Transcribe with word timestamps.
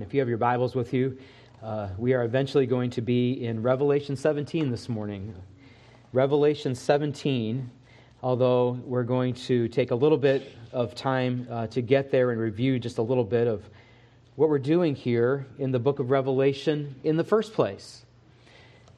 If 0.00 0.12
you 0.12 0.18
have 0.18 0.28
your 0.28 0.38
Bibles 0.38 0.74
with 0.74 0.92
you, 0.92 1.16
uh, 1.62 1.90
we 1.96 2.14
are 2.14 2.24
eventually 2.24 2.66
going 2.66 2.90
to 2.90 3.00
be 3.00 3.44
in 3.44 3.62
Revelation 3.62 4.16
17 4.16 4.68
this 4.68 4.88
morning. 4.88 5.32
Revelation 6.12 6.74
17, 6.74 7.70
although 8.20 8.70
we're 8.84 9.04
going 9.04 9.34
to 9.34 9.68
take 9.68 9.92
a 9.92 9.94
little 9.94 10.18
bit 10.18 10.50
of 10.72 10.96
time 10.96 11.46
uh, 11.48 11.68
to 11.68 11.80
get 11.80 12.10
there 12.10 12.32
and 12.32 12.40
review 12.40 12.80
just 12.80 12.98
a 12.98 13.02
little 13.02 13.22
bit 13.22 13.46
of 13.46 13.70
what 14.34 14.48
we're 14.48 14.58
doing 14.58 14.96
here 14.96 15.46
in 15.60 15.70
the 15.70 15.78
book 15.78 16.00
of 16.00 16.10
Revelation 16.10 16.96
in 17.04 17.16
the 17.16 17.22
first 17.22 17.52
place. 17.52 18.04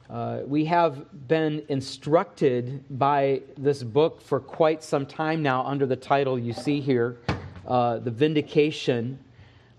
Uh, 0.09 0.39
we 0.47 0.65
have 0.65 1.27
been 1.27 1.63
instructed 1.69 2.83
by 2.97 3.43
this 3.55 3.83
book 3.83 4.19
for 4.19 4.39
quite 4.39 4.83
some 4.83 5.05
time 5.05 5.43
now 5.43 5.63
under 5.63 5.85
the 5.85 5.95
title 5.95 6.39
you 6.39 6.53
see 6.53 6.81
here, 6.81 7.19
uh, 7.67 7.99
The 7.99 8.09
Vindication 8.09 9.19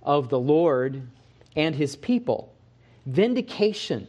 of 0.09 0.30
the 0.30 0.40
Lord 0.40 1.02
and 1.54 1.74
his 1.74 1.95
people. 1.95 2.50
Vindication 3.05 4.09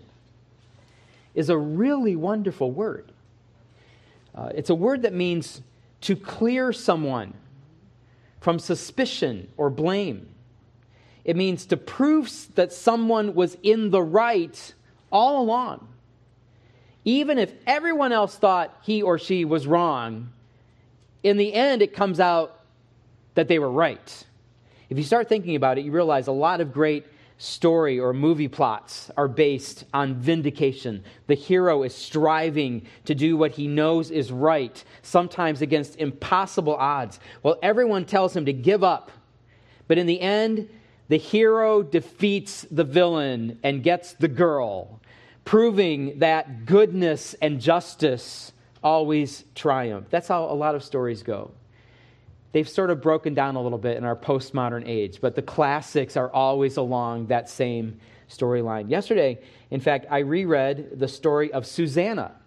is 1.35 1.49
a 1.49 1.57
really 1.57 2.15
wonderful 2.15 2.71
word. 2.71 3.11
Uh, 4.33 4.49
it's 4.55 4.69
a 4.69 4.75
word 4.75 5.01
that 5.01 5.13
means 5.13 5.61
to 6.01 6.15
clear 6.15 6.71
someone 6.71 7.33
from 8.39 8.59
suspicion 8.59 9.49
or 9.57 9.69
blame. 9.69 10.25
It 11.25 11.35
means 11.35 11.65
to 11.65 11.77
prove 11.77 12.31
that 12.55 12.71
someone 12.71 13.35
was 13.35 13.57
in 13.61 13.91
the 13.91 14.01
right 14.01 14.73
all 15.11 15.41
along. 15.41 15.85
Even 17.03 17.37
if 17.37 17.51
everyone 17.67 18.13
else 18.13 18.37
thought 18.37 18.73
he 18.83 19.01
or 19.01 19.19
she 19.19 19.43
was 19.43 19.67
wrong, 19.67 20.31
in 21.23 21.35
the 21.35 21.53
end, 21.53 21.81
it 21.81 21.93
comes 21.93 22.21
out 22.21 22.61
that 23.35 23.49
they 23.49 23.59
were 23.59 23.71
right. 23.71 24.25
If 24.89 24.97
you 24.97 25.03
start 25.03 25.29
thinking 25.29 25.55
about 25.55 25.77
it, 25.77 25.85
you 25.85 25.91
realize 25.91 26.27
a 26.27 26.31
lot 26.31 26.61
of 26.61 26.73
great 26.73 27.05
story 27.37 27.99
or 27.99 28.11
movie 28.11 28.47
plots 28.47 29.11
are 29.15 29.27
based 29.27 29.85
on 29.93 30.15
vindication. 30.15 31.03
The 31.27 31.35
hero 31.35 31.83
is 31.83 31.95
striving 31.95 32.85
to 33.05 33.15
do 33.15 33.37
what 33.37 33.51
he 33.51 33.67
knows 33.67 34.11
is 34.11 34.31
right, 34.31 34.83
sometimes 35.03 35.61
against 35.61 35.97
impossible 35.97 36.75
odds. 36.75 37.19
Well, 37.43 37.57
everyone 37.61 38.05
tells 38.05 38.35
him 38.35 38.45
to 38.45 38.53
give 38.53 38.83
up. 38.83 39.11
But 39.87 39.99
in 39.99 40.05
the 40.05 40.19
end, 40.19 40.69
the 41.07 41.17
hero 41.17 41.81
defeats 41.81 42.65
the 42.69 42.83
villain 42.83 43.59
and 43.63 43.83
gets 43.83 44.13
the 44.13 44.27
girl, 44.27 44.99
proving 45.45 46.19
that 46.19 46.65
goodness 46.65 47.35
and 47.41 47.61
justice 47.61 48.51
always 48.83 49.45
triumph. 49.55 50.07
That's 50.09 50.27
how 50.27 50.45
a 50.45 50.53
lot 50.53 50.75
of 50.75 50.83
stories 50.83 51.23
go 51.23 51.51
they've 52.51 52.67
sort 52.67 52.89
of 52.89 53.01
broken 53.01 53.33
down 53.33 53.55
a 53.55 53.61
little 53.61 53.77
bit 53.77 53.97
in 53.97 54.03
our 54.03 54.15
postmodern 54.15 54.87
age, 54.87 55.19
but 55.21 55.35
the 55.35 55.41
classics 55.41 56.17
are 56.17 56.31
always 56.31 56.77
along 56.77 57.27
that 57.27 57.49
same 57.49 57.99
storyline. 58.29 58.89
Yesterday, 58.89 59.39
in 59.71 59.79
fact, 59.79 60.05
I 60.09 60.19
reread 60.19 60.99
the 60.99 61.07
story 61.07 61.51
of 61.51 61.65
Susanna 61.65 62.38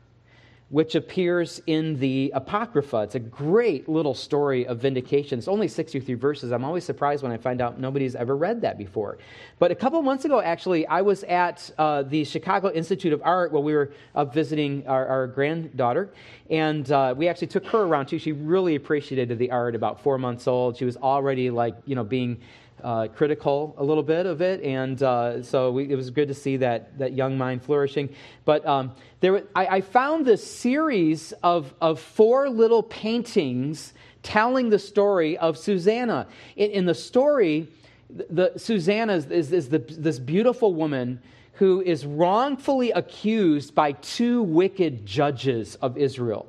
which 0.72 0.94
appears 0.94 1.60
in 1.66 2.00
the 2.00 2.32
Apocrypha. 2.34 3.02
It's 3.02 3.14
a 3.14 3.20
great 3.20 3.90
little 3.90 4.14
story 4.14 4.66
of 4.66 4.78
vindication. 4.78 5.38
It's 5.38 5.46
only 5.46 5.68
63 5.68 6.14
verses. 6.14 6.50
I'm 6.50 6.64
always 6.64 6.82
surprised 6.82 7.22
when 7.22 7.30
I 7.30 7.36
find 7.36 7.60
out 7.60 7.78
nobody's 7.78 8.14
ever 8.14 8.34
read 8.34 8.62
that 8.62 8.78
before. 8.78 9.18
But 9.58 9.70
a 9.70 9.74
couple 9.74 10.00
months 10.00 10.24
ago, 10.24 10.40
actually, 10.40 10.86
I 10.86 11.02
was 11.02 11.24
at 11.24 11.70
uh, 11.76 12.04
the 12.04 12.24
Chicago 12.24 12.72
Institute 12.72 13.12
of 13.12 13.20
Art 13.22 13.52
while 13.52 13.62
we 13.62 13.74
were 13.74 13.92
up 14.14 14.32
visiting 14.32 14.86
our, 14.86 15.06
our 15.06 15.26
granddaughter. 15.26 16.10
And 16.48 16.90
uh, 16.90 17.14
we 17.14 17.28
actually 17.28 17.48
took 17.48 17.66
her 17.66 17.82
around 17.82 18.06
too. 18.06 18.18
She 18.18 18.32
really 18.32 18.74
appreciated 18.74 19.38
the 19.38 19.50
art, 19.50 19.74
about 19.74 20.02
four 20.02 20.16
months 20.16 20.48
old. 20.48 20.78
She 20.78 20.86
was 20.86 20.96
already 20.96 21.50
like, 21.50 21.74
you 21.84 21.94
know, 21.94 22.04
being 22.04 22.40
uh, 22.82 23.08
critical 23.08 23.74
a 23.78 23.84
little 23.84 24.02
bit 24.02 24.26
of 24.26 24.42
it, 24.42 24.62
and 24.62 25.02
uh, 25.02 25.42
so 25.42 25.70
we, 25.70 25.90
it 25.90 25.94
was 25.94 26.10
good 26.10 26.28
to 26.28 26.34
see 26.34 26.56
that, 26.58 26.98
that 26.98 27.12
young 27.12 27.38
mind 27.38 27.62
flourishing. 27.62 28.08
But 28.44 28.66
um, 28.66 28.92
there, 29.20 29.44
I, 29.54 29.66
I, 29.66 29.80
found 29.80 30.26
this 30.26 30.44
series 30.44 31.32
of, 31.42 31.72
of 31.80 32.00
four 32.00 32.48
little 32.50 32.82
paintings 32.82 33.94
telling 34.22 34.70
the 34.70 34.78
story 34.78 35.38
of 35.38 35.56
Susanna. 35.56 36.26
In, 36.56 36.70
in 36.70 36.86
the 36.86 36.94
story, 36.94 37.68
the, 38.10 38.52
Susanna 38.56 39.14
is, 39.14 39.26
is, 39.26 39.52
is 39.52 39.68
the, 39.68 39.78
this 39.78 40.18
beautiful 40.18 40.74
woman 40.74 41.20
who 41.54 41.80
is 41.80 42.04
wrongfully 42.04 42.90
accused 42.90 43.74
by 43.74 43.92
two 43.92 44.42
wicked 44.42 45.06
judges 45.06 45.76
of 45.76 45.96
Israel. 45.96 46.46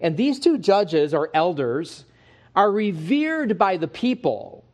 And 0.00 0.16
these 0.16 0.40
two 0.40 0.58
judges, 0.58 1.14
or 1.14 1.30
elders, 1.32 2.04
are 2.54 2.70
revered 2.70 3.58
by 3.58 3.76
the 3.76 3.88
people 3.88 4.64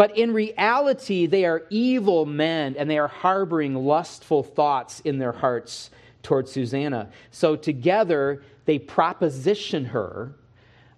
but 0.00 0.16
in 0.16 0.32
reality, 0.32 1.26
they 1.26 1.44
are 1.44 1.66
evil 1.68 2.24
men 2.24 2.74
and 2.78 2.90
they 2.90 2.96
are 2.96 3.06
harboring 3.06 3.74
lustful 3.74 4.42
thoughts 4.42 5.00
in 5.00 5.18
their 5.18 5.32
hearts 5.32 5.90
towards 6.22 6.50
Susanna. 6.50 7.10
So 7.32 7.54
together, 7.54 8.42
they 8.64 8.78
proposition 8.78 9.84
her 9.84 10.32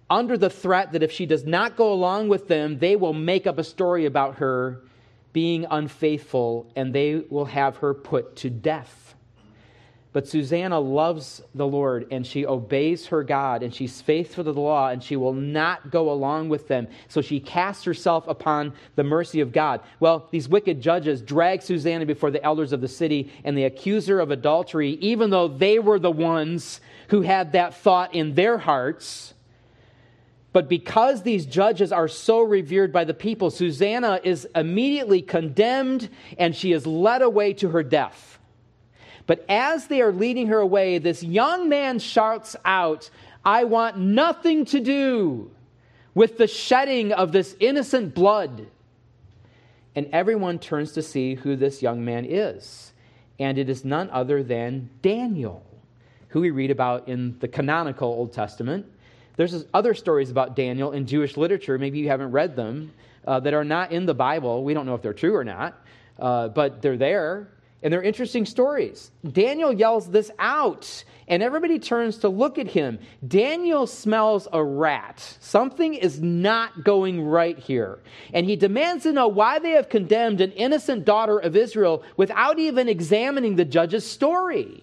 under 0.09 0.37
the 0.37 0.49
threat 0.49 0.93
that 0.93 1.03
if 1.03 1.11
she 1.11 1.25
does 1.25 1.43
not 1.43 1.75
go 1.75 1.91
along 1.91 2.29
with 2.29 2.47
them, 2.47 2.79
they 2.79 2.95
will 2.95 3.11
make 3.11 3.45
up 3.45 3.57
a 3.57 3.63
story 3.65 4.05
about 4.05 4.35
her 4.35 4.79
being 5.33 5.65
unfaithful 5.69 6.71
and 6.77 6.95
they 6.95 7.25
will 7.29 7.43
have 7.43 7.75
her 7.75 7.93
put 7.93 8.37
to 8.37 8.49
death. 8.49 9.02
But 10.13 10.27
Susanna 10.27 10.79
loves 10.79 11.41
the 11.55 11.65
Lord 11.65 12.05
and 12.11 12.25
she 12.25 12.45
obeys 12.45 13.07
her 13.07 13.23
God 13.23 13.63
and 13.63 13.73
she's 13.73 13.99
faithful 13.99 14.43
to 14.43 14.53
the 14.53 14.61
law 14.61 14.89
and 14.89 15.03
she 15.03 15.15
will 15.15 15.33
not 15.33 15.89
go 15.89 16.11
along 16.11 16.49
with 16.49 16.67
them. 16.67 16.87
So 17.07 17.21
she 17.21 17.39
casts 17.39 17.83
herself 17.83 18.27
upon 18.27 18.73
the 18.95 19.03
mercy 19.03 19.39
of 19.39 19.51
God. 19.51 19.81
Well, 19.99 20.27
these 20.29 20.47
wicked 20.47 20.81
judges 20.81 21.23
drag 21.23 21.63
Susanna 21.63 22.05
before 22.05 22.29
the 22.29 22.43
elders 22.43 22.73
of 22.73 22.81
the 22.81 22.87
city 22.87 23.31
and 23.43 23.57
they 23.57 23.63
accuse 23.63 24.05
her 24.05 24.19
of 24.19 24.29
adultery, 24.29 24.91
even 25.01 25.31
though 25.31 25.47
they 25.47 25.79
were 25.79 25.97
the 25.97 26.11
ones 26.11 26.79
who 27.07 27.23
had 27.23 27.53
that 27.53 27.75
thought 27.75 28.13
in 28.13 28.35
their 28.35 28.59
hearts. 28.59 29.33
But 30.51 30.69
because 30.69 31.23
these 31.23 31.47
judges 31.47 31.91
are 31.91 32.07
so 32.07 32.41
revered 32.41 32.93
by 32.93 33.03
the 33.03 33.15
people, 33.15 33.49
Susanna 33.49 34.21
is 34.23 34.47
immediately 34.53 35.23
condemned 35.23 36.07
and 36.37 36.55
she 36.55 36.71
is 36.71 36.85
led 36.85 37.23
away 37.23 37.53
to 37.53 37.69
her 37.69 37.81
death. 37.81 38.37
But 39.25 39.45
as 39.47 39.87
they 39.87 40.01
are 40.01 40.11
leading 40.11 40.47
her 40.47 40.59
away, 40.59 40.97
this 40.97 41.23
young 41.23 41.69
man 41.69 41.99
shouts 41.99 42.55
out, 42.65 43.09
I 43.45 43.63
want 43.63 43.97
nothing 43.97 44.65
to 44.65 44.79
do 44.79 45.51
with 46.13 46.37
the 46.37 46.47
shedding 46.47 47.11
of 47.11 47.31
this 47.31 47.55
innocent 47.59 48.13
blood. 48.13 48.67
And 49.95 50.09
everyone 50.11 50.59
turns 50.59 50.93
to 50.93 51.01
see 51.01 51.35
who 51.35 51.55
this 51.55 51.81
young 51.81 52.03
man 52.03 52.25
is. 52.25 52.91
And 53.39 53.57
it 53.57 53.69
is 53.69 53.85
none 53.85 54.09
other 54.11 54.43
than 54.43 54.89
Daniel, 55.01 55.63
who 56.29 56.41
we 56.41 56.51
read 56.51 56.71
about 56.71 57.07
in 57.07 57.37
the 57.39 57.47
canonical 57.47 58.09
Old 58.09 58.33
Testament. 58.33 58.85
There's 59.35 59.65
other 59.73 59.93
stories 59.93 60.29
about 60.29 60.55
Daniel 60.55 60.91
in 60.91 61.07
Jewish 61.07 61.37
literature, 61.37 61.77
maybe 61.77 61.99
you 61.99 62.09
haven't 62.09 62.31
read 62.31 62.55
them, 62.55 62.93
uh, 63.25 63.39
that 63.39 63.53
are 63.53 63.63
not 63.63 63.91
in 63.91 64.05
the 64.05 64.13
Bible. 64.13 64.63
We 64.63 64.73
don't 64.73 64.85
know 64.85 64.95
if 64.95 65.01
they're 65.01 65.13
true 65.13 65.35
or 65.35 65.43
not, 65.43 65.81
uh, 66.19 66.49
but 66.49 66.81
they're 66.81 66.97
there 66.97 67.47
and 67.83 67.91
they're 67.91 68.01
interesting 68.01 68.45
stories. 68.45 69.11
Daniel 69.29 69.73
yells 69.73 70.09
this 70.09 70.31
out, 70.39 71.03
and 71.27 71.43
everybody 71.43 71.77
turns 71.77 72.17
to 72.19 72.29
look 72.29 72.57
at 72.57 72.67
him. 72.67 72.97
Daniel 73.27 73.85
smells 73.85 74.47
a 74.53 74.63
rat. 74.63 75.19
Something 75.41 75.93
is 75.93 76.21
not 76.21 76.85
going 76.85 77.21
right 77.21 77.59
here. 77.59 77.99
And 78.33 78.45
he 78.45 78.55
demands 78.55 79.03
to 79.03 79.11
know 79.11 79.27
why 79.27 79.59
they 79.59 79.71
have 79.71 79.89
condemned 79.89 80.39
an 80.39 80.53
innocent 80.53 81.03
daughter 81.03 81.37
of 81.37 81.57
Israel 81.57 82.03
without 82.15 82.57
even 82.57 82.87
examining 82.87 83.57
the 83.57 83.65
judge's 83.65 84.09
story. 84.09 84.81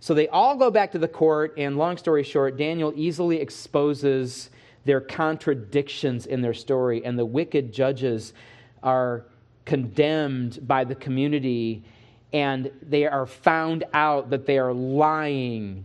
So 0.00 0.12
they 0.12 0.28
all 0.28 0.56
go 0.56 0.70
back 0.70 0.92
to 0.92 0.98
the 0.98 1.08
court, 1.08 1.54
and 1.56 1.78
long 1.78 1.96
story 1.96 2.22
short, 2.22 2.58
Daniel 2.58 2.92
easily 2.94 3.40
exposes 3.40 4.50
their 4.84 5.00
contradictions 5.00 6.26
in 6.26 6.42
their 6.42 6.52
story, 6.52 7.02
and 7.02 7.18
the 7.18 7.24
wicked 7.24 7.72
judges 7.72 8.34
are 8.82 9.24
condemned 9.64 10.58
by 10.68 10.84
the 10.84 10.94
community 10.94 11.82
and 12.34 12.68
they 12.82 13.06
are 13.06 13.26
found 13.26 13.84
out 13.94 14.28
that 14.30 14.44
they 14.44 14.58
are 14.58 14.74
lying 14.74 15.84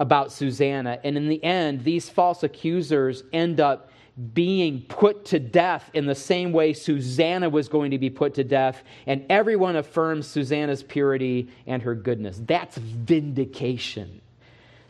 about 0.00 0.32
Susanna. 0.32 0.98
And 1.04 1.16
in 1.16 1.28
the 1.28 1.44
end, 1.44 1.84
these 1.84 2.08
false 2.08 2.42
accusers 2.42 3.22
end 3.34 3.60
up 3.60 3.90
being 4.32 4.80
put 4.88 5.26
to 5.26 5.38
death 5.38 5.90
in 5.92 6.06
the 6.06 6.14
same 6.14 6.52
way 6.52 6.72
Susanna 6.72 7.50
was 7.50 7.68
going 7.68 7.90
to 7.90 7.98
be 7.98 8.08
put 8.08 8.32
to 8.34 8.44
death, 8.44 8.82
and 9.06 9.26
everyone 9.28 9.76
affirms 9.76 10.26
Susanna's 10.26 10.82
purity 10.82 11.48
and 11.66 11.82
her 11.82 11.94
goodness. 11.94 12.40
That's 12.46 12.78
vindication. 12.78 14.22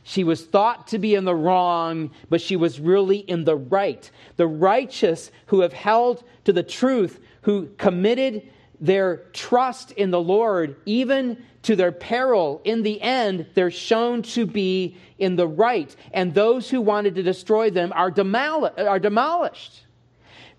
She 0.04 0.22
was 0.22 0.44
thought 0.44 0.86
to 0.88 0.98
be 0.98 1.14
in 1.14 1.24
the 1.24 1.34
wrong, 1.34 2.10
but 2.28 2.40
she 2.40 2.54
was 2.54 2.78
really 2.78 3.18
in 3.18 3.44
the 3.44 3.56
right. 3.56 4.08
The 4.36 4.46
righteous 4.46 5.32
who 5.46 5.60
have 5.60 5.72
held 5.72 6.22
to 6.44 6.52
the 6.52 6.62
truth, 6.62 7.18
who 7.42 7.70
committed 7.78 8.48
their 8.84 9.16
trust 9.32 9.92
in 9.92 10.10
the 10.10 10.20
Lord, 10.20 10.76
even 10.84 11.42
to 11.62 11.74
their 11.74 11.90
peril, 11.90 12.60
in 12.64 12.82
the 12.82 13.00
end, 13.00 13.46
they're 13.54 13.70
shown 13.70 14.20
to 14.22 14.44
be 14.44 14.98
in 15.18 15.36
the 15.36 15.48
right. 15.48 15.94
And 16.12 16.34
those 16.34 16.68
who 16.68 16.82
wanted 16.82 17.14
to 17.14 17.22
destroy 17.22 17.70
them 17.70 17.94
are, 17.94 18.10
demol- 18.10 18.78
are 18.78 18.98
demolished. 18.98 19.84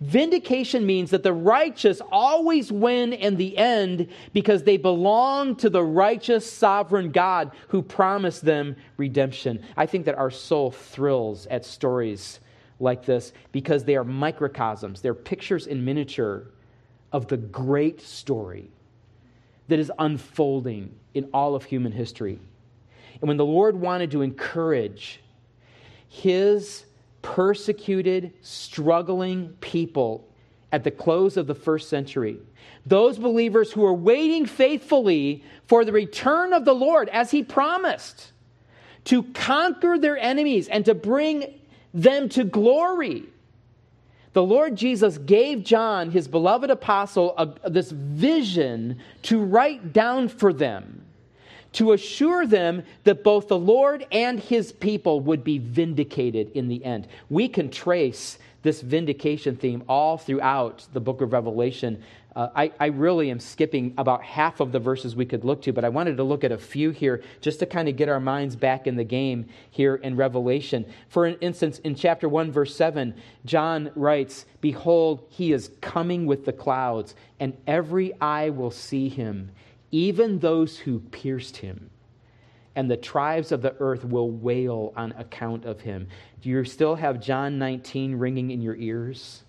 Vindication 0.01 0.88
means 0.88 1.12
that 1.12 1.22
the 1.22 1.33
righteous 1.33 2.01
always 2.12 2.72
win 2.72 3.13
in 3.13 3.38
the 3.38 3.56
end 3.57 4.07
because 4.33 4.63
they 4.63 4.77
belong 4.77 5.56
to 5.57 5.69
the 5.69 5.83
righteous 5.83 6.51
sovereign 6.51 7.12
God 7.12 7.51
who 7.68 7.83
promised 7.83 8.44
them 8.44 8.75
redemption. 8.98 9.63
I 9.77 9.86
think 9.86 10.06
that 10.06 10.18
our 10.18 10.31
soul 10.31 10.72
thrills 10.72 11.45
at 11.45 11.63
stories 11.63 12.39
like 12.80 13.06
this 13.06 13.31
because 13.51 13.83
they 13.83 13.95
are 13.95 14.04
microcosms, 14.04 15.01
they're 15.01 15.13
pictures 15.13 15.68
in 15.68 15.86
miniature 15.86 16.48
of 17.15 17.27
the 17.27 17.38
great 17.38 18.01
story 18.01 18.69
that 19.69 19.79
is 19.79 19.89
unfolding 19.97 20.94
in 21.13 21.29
all 21.33 21.56
of 21.56 21.63
human 21.63 21.94
history. 21.94 22.38
And 23.21 23.29
when 23.29 23.38
the 23.38 23.45
Lord 23.45 23.77
wanted 23.77 24.12
to 24.12 24.21
encourage 24.21 25.21
his 26.09 26.85
persecuted, 27.21 28.33
struggling 28.41 29.56
people 29.62 30.27
at 30.73 30.83
the 30.83 30.91
close 30.91 31.38
of 31.38 31.47
the 31.47 31.56
first 31.56 31.88
century. 31.88 32.38
Those 32.85 33.17
believers 33.17 33.71
who 33.71 33.81
were 33.81 33.94
waiting 33.94 34.45
faithfully 34.45 35.41
for 35.67 35.85
the 35.85 35.94
return 35.94 36.51
of 36.51 36.65
the 36.65 36.75
Lord 36.75 37.07
as 37.09 37.31
he 37.31 37.44
promised 37.44 38.33
to 39.06 39.23
conquer 39.23 39.97
their 39.97 40.17
enemies 40.17 40.67
and 40.67 40.83
to 40.83 40.94
bring 40.94 41.53
them 41.94 42.27
to 42.29 42.44
glory. 42.44 43.23
The 44.36 44.44
Lord 44.44 44.76
Jesus 44.76 45.18
gave 45.18 45.64
John, 45.64 46.12
his 46.12 46.28
beloved 46.28 46.70
apostle, 46.70 47.34
a, 47.38 47.70
this 47.70 47.90
vision 47.92 49.00
to 49.22 49.42
write 49.42 49.94
down 49.94 50.28
for 50.28 50.52
them 50.52 51.05
to 51.75 51.92
assure 51.92 52.48
them 52.48 52.83
that 53.04 53.24
both 53.24 53.48
the 53.48 53.57
Lord 53.57 54.06
and 54.12 54.39
his 54.39 54.72
people 54.72 55.19
would 55.22 55.44
be 55.44 55.57
vindicated 55.57 56.51
in 56.54 56.68
the 56.68 56.83
end. 56.83 57.07
We 57.30 57.48
can 57.50 57.69
trace 57.69 58.38
this 58.63 58.81
vindication 58.81 59.57
theme 59.57 59.83
all 59.88 60.18
throughout 60.18 60.88
the 60.94 61.00
book 61.00 61.22
of 61.22 61.33
Revelation. 61.33 62.01
Uh, 62.36 62.50
I, 62.56 62.72
I, 62.80 62.88
really 62.88 63.30
am 63.30 63.39
skipping 63.39 63.94
about 63.98 64.24
half 64.24 64.60
of 64.60 64.72
the 64.72 64.80
verses 64.80 65.16
we 65.16 65.25
could 65.25 65.45
look 65.45 65.62
to, 65.62 65.72
but 65.72 65.86
I 65.86 65.89
wanted 65.89 66.18
to 66.18 66.24
look 66.24 66.44
at 66.44 66.51
a 66.51 66.57
few 66.57 66.89
here 66.89 67.24
just 67.39 67.60
to 67.60 67.66
kind 67.66 67.88
of 67.88 67.95
get 67.95 68.10
our 68.10 68.19
minds 68.19 68.56
back 68.56 68.88
in 68.88 68.95
the 68.95 69.04
game 69.04 69.45
here 69.69 69.95
in 69.95 70.18
Revelation. 70.18 70.86
For 71.07 71.27
instance, 71.27 71.80
in 71.80 71.95
chapter 71.95 72.27
1, 72.27 72.51
verse 72.51 72.75
7, 72.75 73.13
John 73.45 73.92
writes, 73.95 74.45
Behold, 74.60 75.25
he 75.30 75.54
is 75.54 75.69
coming 75.80 76.25
with 76.25 76.45
the 76.45 76.51
clouds, 76.51 77.16
and 77.39 77.56
every 77.68 78.19
eye 78.19 78.50
will 78.50 78.72
see 78.72 79.07
him 79.07 79.51
even 79.92 80.40
those 80.40 80.78
who 80.78 81.00
pierced 81.00 81.58
him. 81.58 81.90
And 82.76 82.92
the 82.92 82.98
tribes 82.98 83.52
of 83.52 83.62
the 83.62 83.76
earth 83.80 84.04
will 84.04 84.30
wail 84.30 84.92
on 84.98 85.14
account 85.14 85.66
of 85.66 85.80
him. 85.80 86.08
Do 86.42 86.50
you 86.50 86.64
still 86.66 86.96
have 86.96 87.22
John 87.22 87.58
19 87.58 88.16
ringing 88.16 88.52
in 88.52 88.62
your 88.62 88.76
ears? 88.76 89.44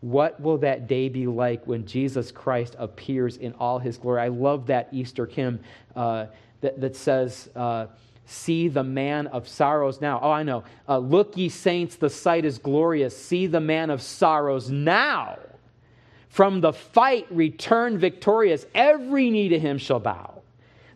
What 0.00 0.40
will 0.40 0.58
that 0.58 0.86
day 0.86 1.08
be 1.08 1.26
like 1.26 1.66
when 1.66 1.86
Jesus 1.86 2.30
Christ 2.30 2.76
appears 2.78 3.36
in 3.36 3.52
all 3.54 3.78
his 3.78 3.98
glory? 3.98 4.20
I 4.20 4.28
love 4.28 4.66
that 4.66 4.88
Easter 4.92 5.26
hymn 5.26 5.60
uh, 5.96 6.26
that, 6.60 6.80
that 6.80 6.96
says, 6.96 7.48
uh, 7.56 7.86
See 8.24 8.68
the 8.68 8.84
man 8.84 9.26
of 9.26 9.48
sorrows 9.48 10.00
now. 10.00 10.20
Oh, 10.22 10.30
I 10.30 10.42
know. 10.42 10.64
Uh, 10.88 10.98
Look, 10.98 11.36
ye 11.36 11.48
saints, 11.48 11.96
the 11.96 12.08
sight 12.08 12.44
is 12.44 12.58
glorious. 12.58 13.16
See 13.16 13.46
the 13.46 13.60
man 13.60 13.90
of 13.90 14.00
sorrows 14.00 14.70
now. 14.70 15.38
From 16.32 16.62
the 16.62 16.72
fight, 16.72 17.26
return 17.30 17.98
victorious. 17.98 18.64
Every 18.74 19.28
knee 19.28 19.50
to 19.50 19.58
him 19.58 19.76
shall 19.76 20.00
bow. 20.00 20.40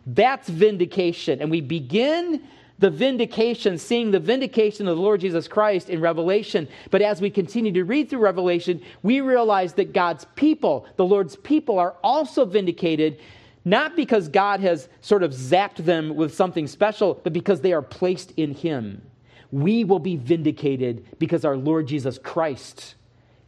That's 0.07 0.49
vindication. 0.49 1.43
And 1.43 1.51
we 1.51 1.61
begin 1.61 2.41
the 2.79 2.89
vindication, 2.89 3.77
seeing 3.77 4.09
the 4.09 4.19
vindication 4.19 4.87
of 4.87 4.97
the 4.97 5.01
Lord 5.03 5.21
Jesus 5.21 5.47
Christ 5.47 5.91
in 5.91 6.01
Revelation. 6.01 6.67
But 6.89 7.03
as 7.03 7.21
we 7.21 7.29
continue 7.29 7.71
to 7.73 7.83
read 7.83 8.09
through 8.09 8.21
Revelation, 8.21 8.81
we 9.03 9.21
realize 9.21 9.73
that 9.73 9.93
God's 9.93 10.25
people, 10.35 10.87
the 10.95 11.05
Lord's 11.05 11.35
people, 11.35 11.77
are 11.77 11.95
also 12.03 12.43
vindicated, 12.43 13.19
not 13.63 13.95
because 13.95 14.29
God 14.29 14.59
has 14.61 14.89
sort 15.01 15.21
of 15.21 15.33
zapped 15.33 15.85
them 15.85 16.15
with 16.15 16.33
something 16.33 16.65
special, 16.65 17.21
but 17.23 17.31
because 17.31 17.61
they 17.61 17.73
are 17.73 17.83
placed 17.83 18.33
in 18.37 18.55
Him. 18.55 19.03
We 19.51 19.83
will 19.83 19.99
be 19.99 20.15
vindicated 20.15 21.05
because 21.19 21.45
our 21.45 21.57
Lord 21.57 21.85
Jesus 21.85 22.17
Christ 22.17 22.95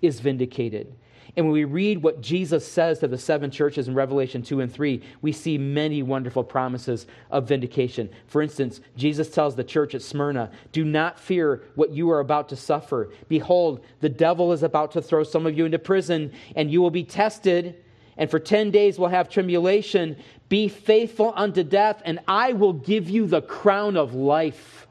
is 0.03 0.19
vindicated. 0.19 0.93
And 1.35 1.45
when 1.45 1.53
we 1.53 1.63
read 1.63 2.01
what 2.01 2.21
Jesus 2.21 2.67
says 2.67 2.99
to 2.99 3.07
the 3.07 3.17
seven 3.17 3.51
churches 3.51 3.87
in 3.87 3.93
Revelation 3.93 4.41
2 4.41 4.61
and 4.61 4.71
3, 4.71 5.01
we 5.21 5.31
see 5.31 5.57
many 5.57 6.01
wonderful 6.01 6.43
promises 6.43 7.05
of 7.29 7.47
vindication. 7.47 8.09
For 8.27 8.41
instance, 8.41 8.81
Jesus 8.97 9.29
tells 9.29 9.55
the 9.55 9.63
church 9.63 9.95
at 9.95 10.01
Smyrna, 10.01 10.51
Do 10.71 10.83
not 10.83 11.19
fear 11.19 11.63
what 11.75 11.91
you 11.91 12.09
are 12.11 12.19
about 12.19 12.49
to 12.49 12.55
suffer. 12.55 13.11
Behold, 13.27 13.85
the 14.01 14.09
devil 14.09 14.51
is 14.51 14.63
about 14.63 14.91
to 14.91 15.01
throw 15.01 15.23
some 15.23 15.45
of 15.45 15.57
you 15.57 15.65
into 15.65 15.79
prison, 15.79 16.31
and 16.55 16.71
you 16.71 16.81
will 16.81 16.91
be 16.91 17.03
tested, 17.03 17.83
and 18.17 18.29
for 18.29 18.39
10 18.39 18.71
days 18.71 18.99
we'll 18.99 19.09
have 19.09 19.29
tribulation. 19.29 20.17
Be 20.49 20.67
faithful 20.67 21.31
unto 21.35 21.63
death, 21.63 22.01
and 22.03 22.19
I 22.27 22.53
will 22.53 22.73
give 22.73 23.09
you 23.09 23.27
the 23.27 23.41
crown 23.41 23.95
of 23.95 24.13
life. 24.13 24.87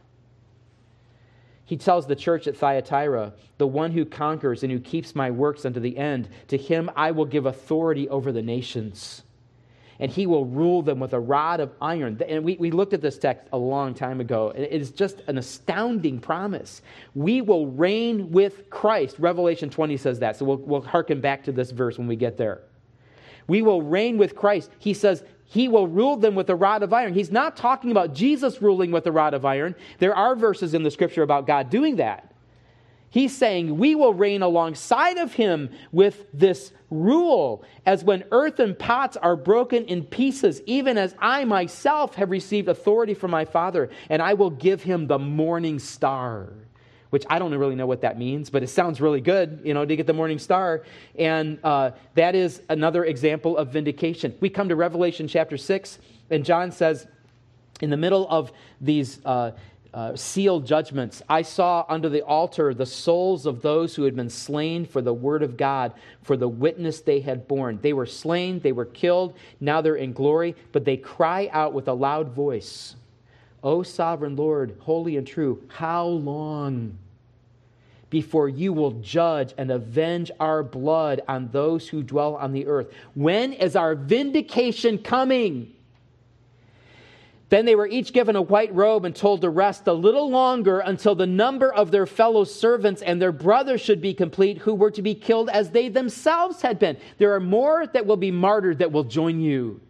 He 1.69 1.77
tells 1.77 2.07
the 2.07 2.17
church 2.17 2.47
at 2.47 2.57
Thyatira, 2.57 3.35
The 3.59 3.67
one 3.67 3.93
who 3.93 4.07
conquers 4.07 4.63
and 4.63 4.73
who 4.73 4.81
keeps 4.81 5.15
my 5.15 5.31
works 5.31 5.67
unto 5.67 5.81
the 5.81 5.99
end, 5.99 6.31
to 6.47 6.57
him 6.57 6.91
I 6.97 7.11
will 7.11 7.27
give 7.27 7.45
authority 7.45 8.09
over 8.09 8.33
the 8.33 8.41
nations. 8.41 9.23
And 10.01 10.11
he 10.11 10.27
will 10.27 10.47
rule 10.47 10.81
them 10.81 10.99
with 10.99 11.13
a 11.13 11.21
rod 11.21 11.61
of 11.61 11.71
iron. 11.79 12.23
And 12.27 12.43
we, 12.43 12.57
we 12.57 12.71
looked 12.71 12.95
at 12.95 13.03
this 13.03 13.19
text 13.19 13.49
a 13.53 13.59
long 13.59 13.93
time 13.93 14.19
ago. 14.19 14.49
It 14.57 14.81
is 14.81 14.93
just 14.93 15.21
an 15.27 15.37
astounding 15.37 16.21
promise. 16.21 16.81
We 17.15 17.43
will 17.43 17.67
reign 17.67 18.33
with 18.33 18.71
Christ. 18.71 19.17
Revelation 19.19 19.69
20 19.69 19.99
says 19.99 20.21
that. 20.21 20.39
So 20.39 20.47
we'll, 20.47 20.57
we'll 20.57 20.81
hearken 20.81 21.21
back 21.21 21.45
to 21.45 21.53
this 21.53 21.71
verse 21.71 21.99
when 21.99 22.07
we 22.07 22.17
get 22.17 22.39
there. 22.39 22.63
We 23.47 23.61
will 23.61 23.83
reign 23.83 24.17
with 24.17 24.35
Christ. 24.35 24.71
He 24.79 24.95
says, 24.95 25.23
he 25.51 25.67
will 25.67 25.89
rule 25.89 26.17
them 26.17 26.35
with 26.35 26.51
a 26.51 26.55
rod 26.55 26.83
of 26.83 26.93
iron. 26.93 27.15
He's 27.15 27.31
not 27.31 27.57
talking 27.57 27.91
about 27.91 28.15
Jesus 28.15 28.61
ruling 28.61 28.91
with 28.91 29.07
a 29.07 29.13
rod 29.13 29.33
of 29.33 29.47
iron. 29.47 29.75
There 29.99 30.15
are 30.15 30.37
verses 30.37 30.75
in 30.75 30.83
the 30.83 30.91
scripture 30.91 31.23
about 31.23 31.47
God 31.47 31.71
doing 31.71 31.97
that. 31.97 32.35
He's 33.09 33.35
saying 33.35 33.79
we 33.79 33.95
will 33.95 34.13
reign 34.13 34.43
alongside 34.43 35.17
of 35.17 35.33
him 35.33 35.71
with 35.91 36.27
this 36.35 36.71
rule, 36.91 37.65
as 37.87 38.05
when 38.05 38.25
earthen 38.31 38.75
pots 38.75 39.17
are 39.17 39.37
broken 39.37 39.87
in 39.87 40.05
pieces, 40.05 40.61
even 40.67 40.99
as 40.99 41.15
I 41.19 41.47
myself 41.47 42.17
have 42.17 42.31
received 42.31 42.69
authority 42.69 43.15
from 43.15 43.31
my 43.31 43.47
Father, 43.47 43.89
and 44.11 44.21
I 44.21 44.35
will 44.35 44.51
give 44.51 44.83
him 44.83 45.07
the 45.07 45.19
morning 45.19 45.79
star 45.79 46.53
which 47.11 47.25
I 47.29 47.39
don't 47.39 47.55
really 47.55 47.75
know 47.75 47.87
what 47.87 48.03
that 48.03 48.19
means, 48.19 48.51
but 48.51 48.63
it 48.63 48.69
sounds 48.69 49.01
really 49.01 49.21
good, 49.21 49.61
you 49.65 49.75
know, 49.75 49.85
to 49.85 49.97
get 49.97 50.07
the 50.07 50.13
morning 50.13 50.39
star. 50.39 50.85
And 51.19 51.59
uh, 51.65 51.93
that 52.15 52.35
is 52.35 52.63
another 52.69 53.05
example 53.05 53.57
of 53.57 53.69
vindication. 53.69 54.37
We 54.41 54.51
come 54.51 54.69
to 54.69 54.77
Revelation 54.77 55.29
chapter 55.29 55.57
6, 55.57 55.99
and 56.31 56.45
John 56.45 56.71
says, 56.71 57.07
in 57.81 57.91
the 57.91 57.97
middle 57.97 58.27
of 58.29 58.53
these 58.81 59.25
uh, 59.25 59.53
uh, 59.95 60.15
sealed 60.15 60.67
judgments, 60.67 61.23
I 61.29 61.43
saw 61.43 61.85
under 61.89 62.09
the 62.09 62.23
altar 62.23 62.75
the 62.75 62.87
souls 62.87 63.47
of 63.47 63.63
those 63.63 63.95
who 63.95 64.03
had 64.03 64.15
been 64.15 64.31
slain 64.31 64.85
for 64.85 65.01
the 65.01 65.15
word 65.15 65.43
of 65.43 65.57
God, 65.57 65.95
for 66.23 66.37
the 66.37 66.49
witness 66.49 67.01
they 67.01 67.21
had 67.21 67.49
borne. 67.49 67.79
They 67.81 67.93
were 67.93 68.07
slain, 68.07 68.61
they 68.61 68.73
were 68.73 68.85
killed, 68.85 69.35
now 69.61 69.81
they're 69.81 69.97
in 69.97 70.13
glory, 70.13 70.57
but 70.73 70.85
they 70.85 70.97
cry 70.97 71.49
out 71.53 71.73
with 71.73 71.89
a 71.89 71.93
loud 71.93 72.31
voice. 72.31 72.97
O 73.63 73.83
sovereign 73.83 74.37
Lord, 74.37 74.77
holy 74.81 75.17
and 75.17 75.27
true, 75.27 75.63
how 75.69 76.07
long 76.07 76.99
before 78.11 78.49
you 78.49 78.73
will 78.73 78.93
judge 78.93 79.55
and 79.59 79.71
avenge 79.71 80.31
our 80.41 80.63
blood 80.63 81.21
on 81.29 81.49
those 81.49 81.89
who 81.89 82.03
dwell 82.03 82.37
on 82.37 82.53
the 82.53 82.67
earth? 82.67 82.89
When 83.15 83.53
is 83.53 83.77
our 83.77 83.95
vindication 83.95 84.99
coming? 84.99 85.75
Then 87.51 87.65
they 87.65 87.75
were 87.75 87.87
each 87.87 88.13
given 88.13 88.37
a 88.37 88.43
white 88.43 88.75
robe 88.75 89.07
and 89.07 89.17
told 89.17 89.41
to 89.41 89.51
rest 89.51 89.87
a 89.87 89.93
little 89.93 90.31
longer 90.31 90.81
until 90.81 91.15
the 91.15 91.27
number 91.27 91.73
of 91.73 91.91
their 91.91 92.07
fellow 92.07 92.45
servants 92.45 93.01
and 93.01 93.23
their 93.23 93.33
brothers 93.33 93.81
should 93.81 94.03
be 94.03 94.13
complete, 94.13 94.59
who 94.59 94.75
were 94.75 94.91
to 94.91 95.01
be 95.01 95.15
killed 95.15 95.49
as 95.49 95.71
they 95.71 95.89
themselves 95.89 96.61
had 96.61 96.79
been. 96.79 96.99
There 97.17 97.35
are 97.35 97.41
more 97.41 97.87
that 97.87 98.05
will 98.05 98.19
be 98.19 98.31
martyred 98.31 98.81
that 98.81 98.93
will 98.93 99.05
join 99.05 99.41
you 99.41 99.81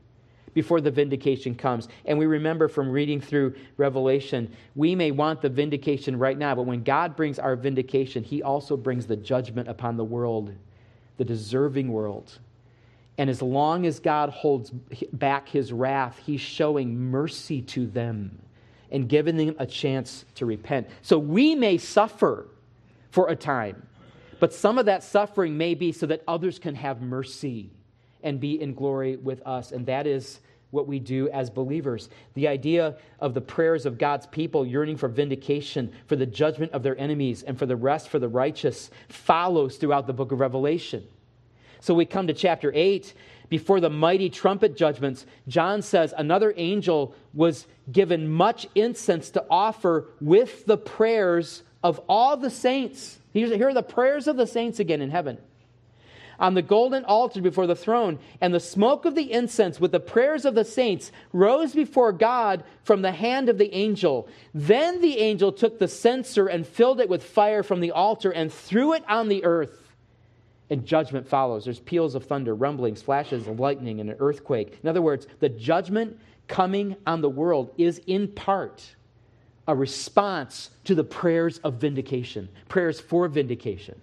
before 0.55 0.81
the 0.81 0.91
vindication 0.91 1.55
comes. 1.55 1.89
And 2.05 2.19
we 2.19 2.27
remember 2.27 2.69
from 2.69 2.91
reading 2.91 3.21
through 3.21 3.55
Revelation, 3.77 4.53
we 4.75 4.95
may 4.95 5.11
want 5.11 5.41
the 5.41 5.49
vindication 5.49 6.19
right 6.19 6.37
now, 6.37 6.55
but 6.55 6.63
when 6.63 6.83
God 6.83 7.17
brings 7.17 7.39
our 7.39 7.57
vindication, 7.57 8.25
He 8.25 8.43
also 8.43 8.77
brings 8.77 9.07
the 9.07 9.17
judgment 9.17 9.69
upon 9.69 9.97
the 9.97 10.05
world, 10.05 10.53
the 11.17 11.25
deserving 11.25 11.93
world. 11.93 12.39
And 13.19 13.29
as 13.29 13.43
long 13.43 13.85
as 13.87 13.99
God 13.99 14.31
holds 14.31 14.71
back 15.13 15.49
His 15.49 15.73
wrath, 15.73 16.21
He's 16.25 16.41
showing 16.41 16.97
mercy 16.97 17.63
to 17.63 17.87
them 17.87 18.39
and 18.91 19.09
giving 19.09 19.37
them 19.37 19.55
a 19.59 19.67
chance 19.67 20.25
to 20.37 20.47
repent. 20.47 20.89
So 21.03 21.19
we 21.19 21.55
may 21.55 21.79
suffer 21.79 22.49
for 23.11 23.29
a 23.29 23.37
time, 23.37 23.87
but 24.41 24.55
some 24.55 24.79
of 24.79 24.87
that 24.87 25.03
suffering 25.03 25.59
may 25.59 25.75
be 25.75 25.93
so 25.93 26.07
that 26.07 26.23
others 26.27 26.59
can 26.59 26.75
have 26.75 27.03
mercy 27.03 27.71
and 28.23 28.41
be 28.41 28.61
in 28.61 28.75
glory 28.75 29.17
with 29.17 29.47
us. 29.47 29.73
And 29.73 29.87
that 29.87 30.07
is 30.07 30.41
what 30.71 30.87
we 30.87 30.99
do 30.99 31.29
as 31.31 31.51
believers. 31.51 32.09
The 32.35 32.49
idea 32.49 32.97
of 33.21 33.35
the 33.35 33.41
prayers 33.41 33.87
of 33.87 33.99
God's 33.99 34.27
people 34.27 34.67
yearning 34.67 34.97
for 34.97 35.09
vindication, 35.09 35.93
for 36.07 36.17
the 36.17 36.27
judgment 36.27 36.73
of 36.73 36.83
their 36.83 36.99
enemies, 36.99 37.43
and 37.43 37.59
for 37.59 37.67
the 37.67 37.77
rest 37.77 38.09
for 38.09 38.19
the 38.19 38.29
righteous 38.29 38.91
follows 39.09 39.77
throughout 39.77 40.07
the 40.07 40.13
book 40.13 40.33
of 40.33 40.41
Revelation. 40.41 41.05
So 41.81 41.95
we 41.95 42.05
come 42.05 42.27
to 42.27 42.35
chapter 42.35 42.73
8. 42.75 43.15
Before 43.49 43.81
the 43.81 43.89
mighty 43.89 44.29
trumpet 44.29 44.77
judgments, 44.77 45.25
John 45.47 45.81
says 45.81 46.13
another 46.17 46.53
angel 46.57 47.15
was 47.33 47.67
given 47.91 48.31
much 48.31 48.67
incense 48.75 49.31
to 49.31 49.45
offer 49.49 50.09
with 50.21 50.67
the 50.67 50.77
prayers 50.77 51.63
of 51.83 51.99
all 52.11 52.37
the 52.37 52.51
saints. 52.51 53.19
Here 53.33 53.69
are 53.69 53.73
the 53.75 53.83
prayers 53.83 54.27
of 54.29 54.37
the 54.37 54.47
saints 54.47 54.81
again 54.81 55.01
in 55.01 55.11
heaven 55.11 55.39
on 56.39 56.55
the 56.55 56.63
golden 56.63 57.05
altar 57.05 57.41
before 57.41 57.67
the 57.67 57.75
throne, 57.75 58.19
and 58.41 58.55
the 58.55 58.61
smoke 58.61 59.05
of 59.05 59.15
the 59.15 59.33
incense 59.33 59.81
with 59.81 59.93
the 59.93 60.01
prayers 60.01 60.45
of 60.45 60.55
the 60.55 60.65
saints 60.65 61.11
rose 61.33 61.75
before 61.75 62.13
God 62.13 62.65
from 62.85 63.03
the 63.03 63.13
hand 63.13 63.49
of 63.49 63.59
the 63.59 63.75
angel. 63.75 64.29
Then 64.55 65.01
the 65.01 65.19
angel 65.19 65.53
took 65.53 65.79
the 65.79 65.89
censer 65.89 66.47
and 66.47 66.67
filled 66.67 67.01
it 67.01 67.09
with 67.09 67.25
fire 67.25 67.63
from 67.63 67.81
the 67.81 67.91
altar 67.91 68.31
and 68.31 68.53
threw 68.53 68.93
it 68.93 69.05
on 69.09 69.29
the 69.29 69.45
earth. 69.45 69.95
And 70.71 70.85
judgment 70.85 71.27
follows. 71.27 71.65
There's 71.65 71.81
peals 71.81 72.15
of 72.15 72.27
thunder, 72.27 72.55
rumblings, 72.55 73.03
flashes 73.03 73.49
of 73.49 73.59
lightning, 73.59 74.01
and 74.01 74.11
an 74.11 74.17
earthquake. 74.21 74.79
In 74.83 74.89
other 74.89 75.03
words, 75.03 75.27
the 75.41 75.49
judgment 75.49 76.19
coming 76.47 76.97
on 77.07 77.21
the 77.21 77.31
world 77.31 77.73
is 77.79 78.01
in 78.07 78.29
part 78.29 78.95
a 79.67 79.75
response 79.75 80.71
to 80.85 80.95
the 80.95 81.05
prayers 81.05 81.59
of 81.59 81.75
vindication, 81.75 82.49
prayers 82.69 83.01
for 83.01 83.29
vindication 83.29 84.01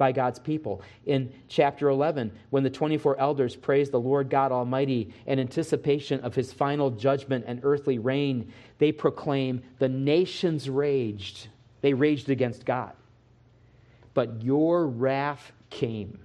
by 0.00 0.12
God's 0.12 0.38
people. 0.38 0.80
In 1.04 1.30
chapter 1.46 1.90
11, 1.90 2.32
when 2.48 2.62
the 2.62 2.70
24 2.70 3.20
elders 3.20 3.54
praise 3.54 3.90
the 3.90 4.00
Lord 4.00 4.30
God 4.30 4.50
Almighty 4.50 5.12
in 5.26 5.38
anticipation 5.38 6.20
of 6.20 6.34
his 6.34 6.54
final 6.54 6.90
judgment 6.90 7.44
and 7.46 7.60
earthly 7.64 7.98
reign, 7.98 8.50
they 8.78 8.92
proclaim, 8.92 9.62
The 9.78 9.90
nations 9.90 10.70
raged. 10.70 11.48
They 11.82 11.92
raged 11.92 12.30
against 12.30 12.64
God. 12.64 12.94
But 14.14 14.42
your 14.42 14.86
wrath 14.86 15.52
came, 15.68 16.18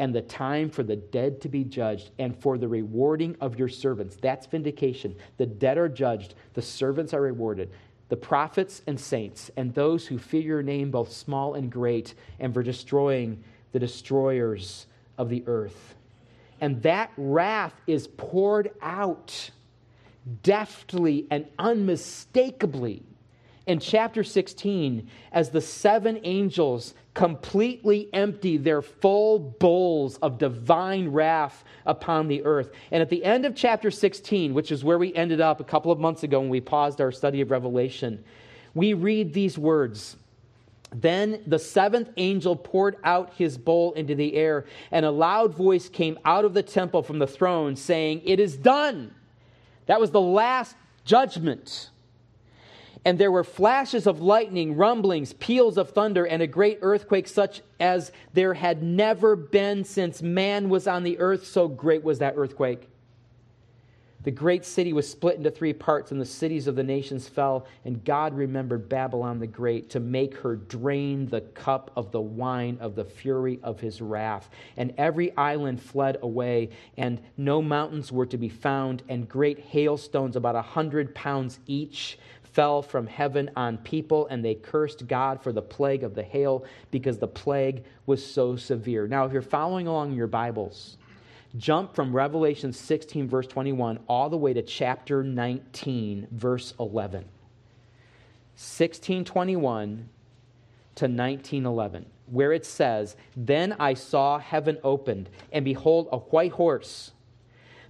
and 0.00 0.12
the 0.12 0.22
time 0.22 0.68
for 0.68 0.82
the 0.82 0.96
dead 0.96 1.40
to 1.42 1.48
be 1.48 1.62
judged, 1.62 2.10
and 2.18 2.36
for 2.36 2.58
the 2.58 2.66
rewarding 2.66 3.36
of 3.40 3.60
your 3.60 3.68
servants. 3.68 4.16
That's 4.20 4.46
vindication. 4.46 5.14
The 5.36 5.46
dead 5.46 5.78
are 5.78 5.88
judged, 5.88 6.34
the 6.54 6.62
servants 6.62 7.14
are 7.14 7.22
rewarded 7.22 7.70
the 8.08 8.16
prophets 8.16 8.82
and 8.86 8.98
saints, 8.98 9.50
and 9.56 9.74
those 9.74 10.06
who 10.06 10.18
fear 10.18 10.40
your 10.40 10.62
name, 10.62 10.90
both 10.90 11.12
small 11.12 11.54
and 11.54 11.70
great, 11.70 12.14
and 12.40 12.54
for 12.54 12.62
destroying 12.62 13.42
the 13.72 13.78
destroyers 13.78 14.86
of 15.18 15.28
the 15.28 15.42
earth. 15.46 15.94
And 16.60 16.82
that 16.82 17.12
wrath 17.16 17.74
is 17.86 18.08
poured 18.08 18.70
out 18.80 19.50
deftly 20.42 21.26
and 21.30 21.46
unmistakably 21.58 23.02
in 23.66 23.78
chapter 23.78 24.24
16 24.24 25.08
as 25.30 25.50
the 25.50 25.60
seven 25.60 26.18
angels 26.24 26.94
completely 27.18 28.08
empty 28.12 28.56
their 28.56 28.80
full 28.80 29.40
bowls 29.40 30.18
of 30.18 30.38
divine 30.38 31.08
wrath 31.08 31.64
upon 31.84 32.28
the 32.28 32.44
earth. 32.44 32.70
And 32.92 33.02
at 33.02 33.10
the 33.10 33.24
end 33.24 33.44
of 33.44 33.56
chapter 33.56 33.90
16, 33.90 34.54
which 34.54 34.70
is 34.70 34.84
where 34.84 34.98
we 34.98 35.12
ended 35.16 35.40
up 35.40 35.58
a 35.58 35.64
couple 35.64 35.90
of 35.90 35.98
months 35.98 36.22
ago 36.22 36.38
when 36.38 36.48
we 36.48 36.60
paused 36.60 37.00
our 37.00 37.10
study 37.10 37.40
of 37.40 37.50
Revelation, 37.50 38.22
we 38.72 38.94
read 38.94 39.34
these 39.34 39.58
words. 39.58 40.16
Then 40.94 41.42
the 41.44 41.58
seventh 41.58 42.10
angel 42.18 42.54
poured 42.54 42.98
out 43.02 43.34
his 43.34 43.58
bowl 43.58 43.94
into 43.94 44.14
the 44.14 44.34
air, 44.34 44.66
and 44.92 45.04
a 45.04 45.10
loud 45.10 45.52
voice 45.52 45.88
came 45.88 46.20
out 46.24 46.44
of 46.44 46.54
the 46.54 46.62
temple 46.62 47.02
from 47.02 47.18
the 47.18 47.26
throne 47.26 47.74
saying, 47.74 48.22
It 48.26 48.38
is 48.38 48.56
done. 48.56 49.12
That 49.86 49.98
was 49.98 50.12
the 50.12 50.20
last 50.20 50.76
judgment. 51.04 51.90
And 53.08 53.18
there 53.18 53.32
were 53.32 53.42
flashes 53.42 54.06
of 54.06 54.20
lightning, 54.20 54.76
rumblings, 54.76 55.32
peals 55.32 55.78
of 55.78 55.92
thunder, 55.92 56.26
and 56.26 56.42
a 56.42 56.46
great 56.46 56.80
earthquake, 56.82 57.26
such 57.26 57.62
as 57.80 58.12
there 58.34 58.52
had 58.52 58.82
never 58.82 59.34
been 59.34 59.82
since 59.84 60.20
man 60.20 60.68
was 60.68 60.86
on 60.86 61.04
the 61.04 61.18
earth. 61.18 61.46
So 61.46 61.68
great 61.68 62.04
was 62.04 62.18
that 62.18 62.34
earthquake. 62.36 62.86
The 64.24 64.30
great 64.30 64.66
city 64.66 64.92
was 64.92 65.08
split 65.08 65.36
into 65.36 65.50
three 65.50 65.72
parts, 65.72 66.10
and 66.10 66.20
the 66.20 66.26
cities 66.26 66.66
of 66.66 66.76
the 66.76 66.82
nations 66.82 67.26
fell. 67.26 67.66
And 67.86 68.04
God 68.04 68.34
remembered 68.34 68.90
Babylon 68.90 69.38
the 69.38 69.46
Great 69.46 69.88
to 69.90 70.00
make 70.00 70.36
her 70.36 70.56
drain 70.56 71.28
the 71.28 71.40
cup 71.40 71.90
of 71.96 72.10
the 72.10 72.20
wine 72.20 72.76
of 72.78 72.94
the 72.94 73.06
fury 73.06 73.58
of 73.62 73.80
his 73.80 74.02
wrath. 74.02 74.50
And 74.76 74.92
every 74.98 75.34
island 75.34 75.80
fled 75.80 76.18
away, 76.20 76.68
and 76.98 77.22
no 77.38 77.62
mountains 77.62 78.12
were 78.12 78.26
to 78.26 78.36
be 78.36 78.50
found, 78.50 79.02
and 79.08 79.26
great 79.26 79.60
hailstones, 79.60 80.36
about 80.36 80.56
a 80.56 80.62
hundred 80.62 81.14
pounds 81.14 81.58
each, 81.66 82.18
fell 82.58 82.82
from 82.82 83.06
heaven 83.06 83.48
on 83.54 83.78
people, 83.78 84.26
and 84.26 84.44
they 84.44 84.56
cursed 84.56 85.06
God 85.06 85.40
for 85.40 85.52
the 85.52 85.62
plague 85.62 86.02
of 86.02 86.16
the 86.16 86.24
hail 86.24 86.64
because 86.90 87.16
the 87.16 87.28
plague 87.28 87.84
was 88.04 88.26
so 88.26 88.56
severe. 88.56 89.06
Now, 89.06 89.24
if 89.24 89.32
you're 89.32 89.42
following 89.42 89.86
along 89.86 90.10
in 90.10 90.16
your 90.16 90.26
Bibles, 90.26 90.98
jump 91.56 91.94
from 91.94 92.12
Revelation 92.12 92.72
16, 92.72 93.28
verse 93.28 93.46
21, 93.46 94.00
all 94.08 94.28
the 94.28 94.36
way 94.36 94.52
to 94.54 94.62
chapter 94.62 95.22
19, 95.22 96.26
verse 96.32 96.74
11. 96.80 97.20
1621 98.56 100.08
to 100.96 101.04
1911, 101.04 102.06
where 102.26 102.52
it 102.52 102.66
says, 102.66 103.14
Then 103.36 103.76
I 103.78 103.94
saw 103.94 104.40
heaven 104.40 104.78
opened, 104.82 105.30
and 105.52 105.64
behold, 105.64 106.08
a 106.10 106.18
white 106.18 106.50
horse 106.50 107.12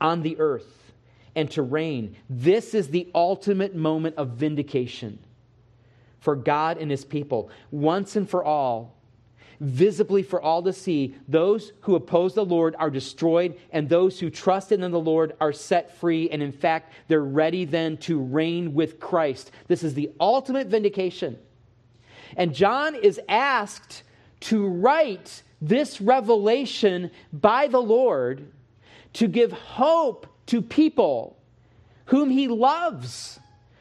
on 0.00 0.22
the 0.22 0.38
earth 0.38 0.92
and 1.34 1.50
to 1.52 1.62
reign. 1.62 2.16
This 2.30 2.74
is 2.74 2.88
the 2.88 3.08
ultimate 3.14 3.74
moment 3.74 4.16
of 4.16 4.30
vindication 4.30 5.18
for 6.20 6.34
God 6.34 6.78
and 6.78 6.90
his 6.90 7.04
people. 7.04 7.50
Once 7.70 8.16
and 8.16 8.28
for 8.28 8.42
all, 8.44 8.96
visibly 9.60 10.22
for 10.22 10.40
all 10.40 10.62
to 10.62 10.72
see, 10.72 11.14
those 11.28 11.72
who 11.82 11.94
oppose 11.94 12.34
the 12.34 12.44
Lord 12.44 12.74
are 12.78 12.90
destroyed, 12.90 13.58
and 13.70 13.88
those 13.88 14.18
who 14.18 14.28
trust 14.28 14.72
in 14.72 14.80
the 14.80 14.88
Lord 14.98 15.34
are 15.40 15.52
set 15.52 15.96
free. 15.98 16.28
And 16.30 16.42
in 16.42 16.52
fact, 16.52 16.92
they're 17.08 17.22
ready 17.22 17.64
then 17.64 17.96
to 17.98 18.18
reign 18.18 18.74
with 18.74 18.98
Christ. 18.98 19.50
This 19.68 19.82
is 19.82 19.94
the 19.94 20.10
ultimate 20.20 20.66
vindication. 20.66 21.38
And 22.36 22.54
John 22.54 22.94
is 22.94 23.20
asked 23.28 24.02
to 24.40 24.66
write 24.66 25.42
this 25.60 26.00
revelation 26.00 27.10
by 27.32 27.66
the 27.66 27.80
Lord 27.80 28.50
to 29.16 29.26
give 29.26 29.50
hope 29.50 30.26
to 30.46 30.60
people 30.60 31.38
whom 32.06 32.30
he 32.30 32.48
loves, 32.48 33.40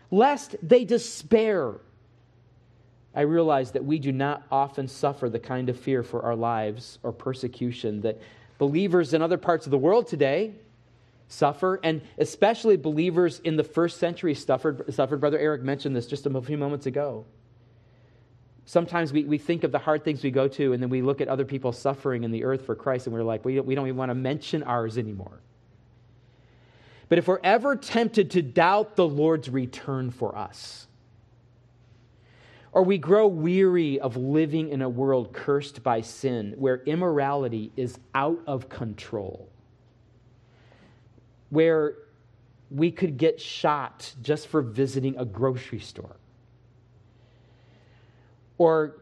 lest 0.09 0.55
they 0.61 0.85
despair. 0.85 1.75
I 3.13 3.21
realize 3.21 3.71
that 3.71 3.83
we 3.83 3.99
do 3.99 4.11
not 4.11 4.43
often 4.49 4.87
suffer 4.87 5.29
the 5.29 5.39
kind 5.39 5.69
of 5.69 5.79
fear 5.79 6.03
for 6.03 6.23
our 6.23 6.35
lives 6.35 6.99
or 7.03 7.11
persecution 7.11 8.01
that 8.01 8.19
believers 8.57 9.13
in 9.13 9.21
other 9.21 9.37
parts 9.37 9.65
of 9.65 9.71
the 9.71 9.77
world 9.77 10.07
today 10.07 10.53
suffer, 11.27 11.79
and 11.83 12.01
especially 12.17 12.77
believers 12.77 13.39
in 13.39 13.57
the 13.57 13.63
first 13.63 13.97
century 13.97 14.33
suffered. 14.33 14.93
suffered. 14.93 15.19
Brother 15.19 15.39
Eric 15.39 15.63
mentioned 15.63 15.95
this 15.95 16.07
just 16.07 16.25
a 16.25 16.41
few 16.41 16.57
moments 16.57 16.85
ago. 16.85 17.25
Sometimes 18.65 19.13
we, 19.13 19.23
we 19.23 19.37
think 19.37 19.63
of 19.63 19.71
the 19.71 19.79
hard 19.79 20.03
things 20.03 20.23
we 20.23 20.31
go 20.31 20.47
to, 20.47 20.73
and 20.73 20.81
then 20.81 20.89
we 20.89 21.01
look 21.01 21.21
at 21.21 21.27
other 21.27 21.45
people 21.45 21.71
suffering 21.71 22.23
in 22.23 22.31
the 22.31 22.43
earth 22.43 22.65
for 22.65 22.75
Christ, 22.75 23.05
and 23.05 23.13
we're 23.13 23.23
like, 23.23 23.45
we, 23.45 23.59
we 23.59 23.75
don't 23.75 23.87
even 23.87 23.97
want 23.97 24.09
to 24.09 24.15
mention 24.15 24.63
ours 24.63 24.97
anymore. 24.97 25.39
But 27.07 27.19
if 27.19 27.27
we're 27.27 27.39
ever 27.43 27.75
tempted 27.75 28.31
to 28.31 28.41
doubt 28.41 28.95
the 28.95 29.07
Lord's 29.07 29.49
return 29.49 30.09
for 30.09 30.35
us, 30.35 30.87
Or 32.75 32.83
we 32.83 32.97
grow 32.97 33.25
weary 33.25 34.01
of 34.01 34.17
living 34.17 34.67
in 34.67 34.81
a 34.81 34.89
world 34.89 35.31
cursed 35.31 35.81
by 35.81 36.01
sin 36.01 36.55
where 36.57 36.83
immorality 36.83 37.71
is 37.77 37.97
out 38.13 38.41
of 38.45 38.67
control, 38.67 39.47
where 41.49 41.95
we 42.69 42.91
could 42.91 43.17
get 43.17 43.39
shot 43.39 44.13
just 44.21 44.47
for 44.47 44.61
visiting 44.61 45.17
a 45.17 45.23
grocery 45.23 45.79
store. 45.79 46.17
Or 48.57 48.95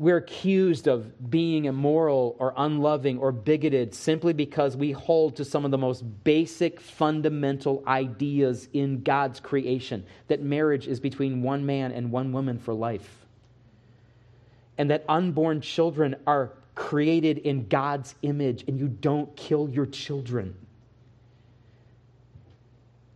we're 0.00 0.16
accused 0.16 0.88
of 0.88 1.30
being 1.30 1.66
immoral 1.66 2.34
or 2.38 2.54
unloving 2.56 3.18
or 3.18 3.32
bigoted 3.32 3.94
simply 3.94 4.32
because 4.32 4.74
we 4.74 4.92
hold 4.92 5.36
to 5.36 5.44
some 5.44 5.66
of 5.66 5.70
the 5.70 5.76
most 5.78 6.02
basic 6.24 6.80
fundamental 6.80 7.84
ideas 7.86 8.68
in 8.72 9.02
God's 9.02 9.40
creation 9.40 10.06
that 10.28 10.40
marriage 10.40 10.88
is 10.88 11.00
between 11.00 11.42
one 11.42 11.66
man 11.66 11.92
and 11.92 12.10
one 12.10 12.32
woman 12.32 12.58
for 12.58 12.72
life, 12.72 13.26
and 14.78 14.90
that 14.90 15.04
unborn 15.06 15.60
children 15.60 16.16
are 16.26 16.52
created 16.74 17.36
in 17.36 17.68
God's 17.68 18.14
image 18.22 18.64
and 18.66 18.80
you 18.80 18.88
don't 18.88 19.36
kill 19.36 19.68
your 19.68 19.84
children 19.84 20.54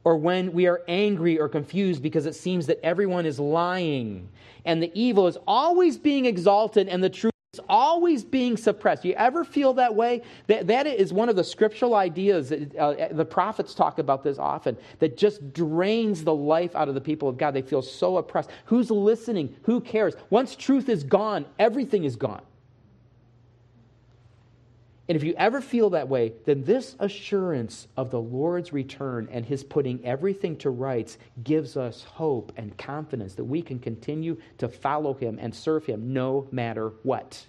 or 0.04 0.16
when 0.16 0.52
we 0.52 0.66
are 0.66 0.82
angry 0.86 1.38
or 1.38 1.48
confused 1.48 2.02
because 2.02 2.26
it 2.26 2.34
seems 2.34 2.66
that 2.66 2.78
everyone 2.84 3.26
is 3.26 3.40
lying 3.40 4.28
and 4.64 4.82
the 4.82 4.90
evil 4.94 5.26
is 5.26 5.38
always 5.46 5.98
being 5.98 6.26
exalted 6.26 6.88
and 6.88 7.02
the 7.02 7.10
truth 7.10 7.32
is 7.54 7.60
always 7.68 8.24
being 8.24 8.56
suppressed. 8.56 9.04
You 9.04 9.14
ever 9.14 9.44
feel 9.44 9.72
that 9.74 9.94
way? 9.94 10.22
That, 10.48 10.66
that 10.66 10.86
is 10.86 11.12
one 11.12 11.28
of 11.28 11.36
the 11.36 11.44
scriptural 11.44 11.94
ideas. 11.94 12.50
That, 12.50 12.76
uh, 12.76 13.08
the 13.12 13.24
prophets 13.24 13.74
talk 13.74 13.98
about 13.98 14.22
this 14.22 14.38
often 14.38 14.76
that 14.98 15.16
just 15.16 15.52
drains 15.52 16.24
the 16.24 16.34
life 16.34 16.74
out 16.74 16.88
of 16.88 16.94
the 16.94 17.00
people 17.00 17.28
of 17.28 17.38
God. 17.38 17.52
They 17.52 17.62
feel 17.62 17.82
so 17.82 18.16
oppressed. 18.16 18.50
Who's 18.66 18.90
listening? 18.90 19.54
Who 19.62 19.80
cares? 19.80 20.14
Once 20.30 20.56
truth 20.56 20.88
is 20.88 21.04
gone, 21.04 21.46
everything 21.58 22.04
is 22.04 22.16
gone. 22.16 22.42
And 25.06 25.16
if 25.16 25.22
you 25.22 25.34
ever 25.36 25.60
feel 25.60 25.90
that 25.90 26.08
way, 26.08 26.32
then 26.46 26.64
this 26.64 26.96
assurance 26.98 27.88
of 27.96 28.10
the 28.10 28.20
Lord's 28.20 28.72
return 28.72 29.28
and 29.30 29.44
his 29.44 29.62
putting 29.62 30.02
everything 30.04 30.56
to 30.58 30.70
rights 30.70 31.18
gives 31.42 31.76
us 31.76 32.04
hope 32.04 32.52
and 32.56 32.76
confidence 32.78 33.34
that 33.34 33.44
we 33.44 33.60
can 33.60 33.78
continue 33.78 34.38
to 34.58 34.68
follow 34.68 35.12
him 35.12 35.38
and 35.38 35.54
serve 35.54 35.84
him 35.84 36.14
no 36.14 36.48
matter 36.50 36.92
what. 37.02 37.44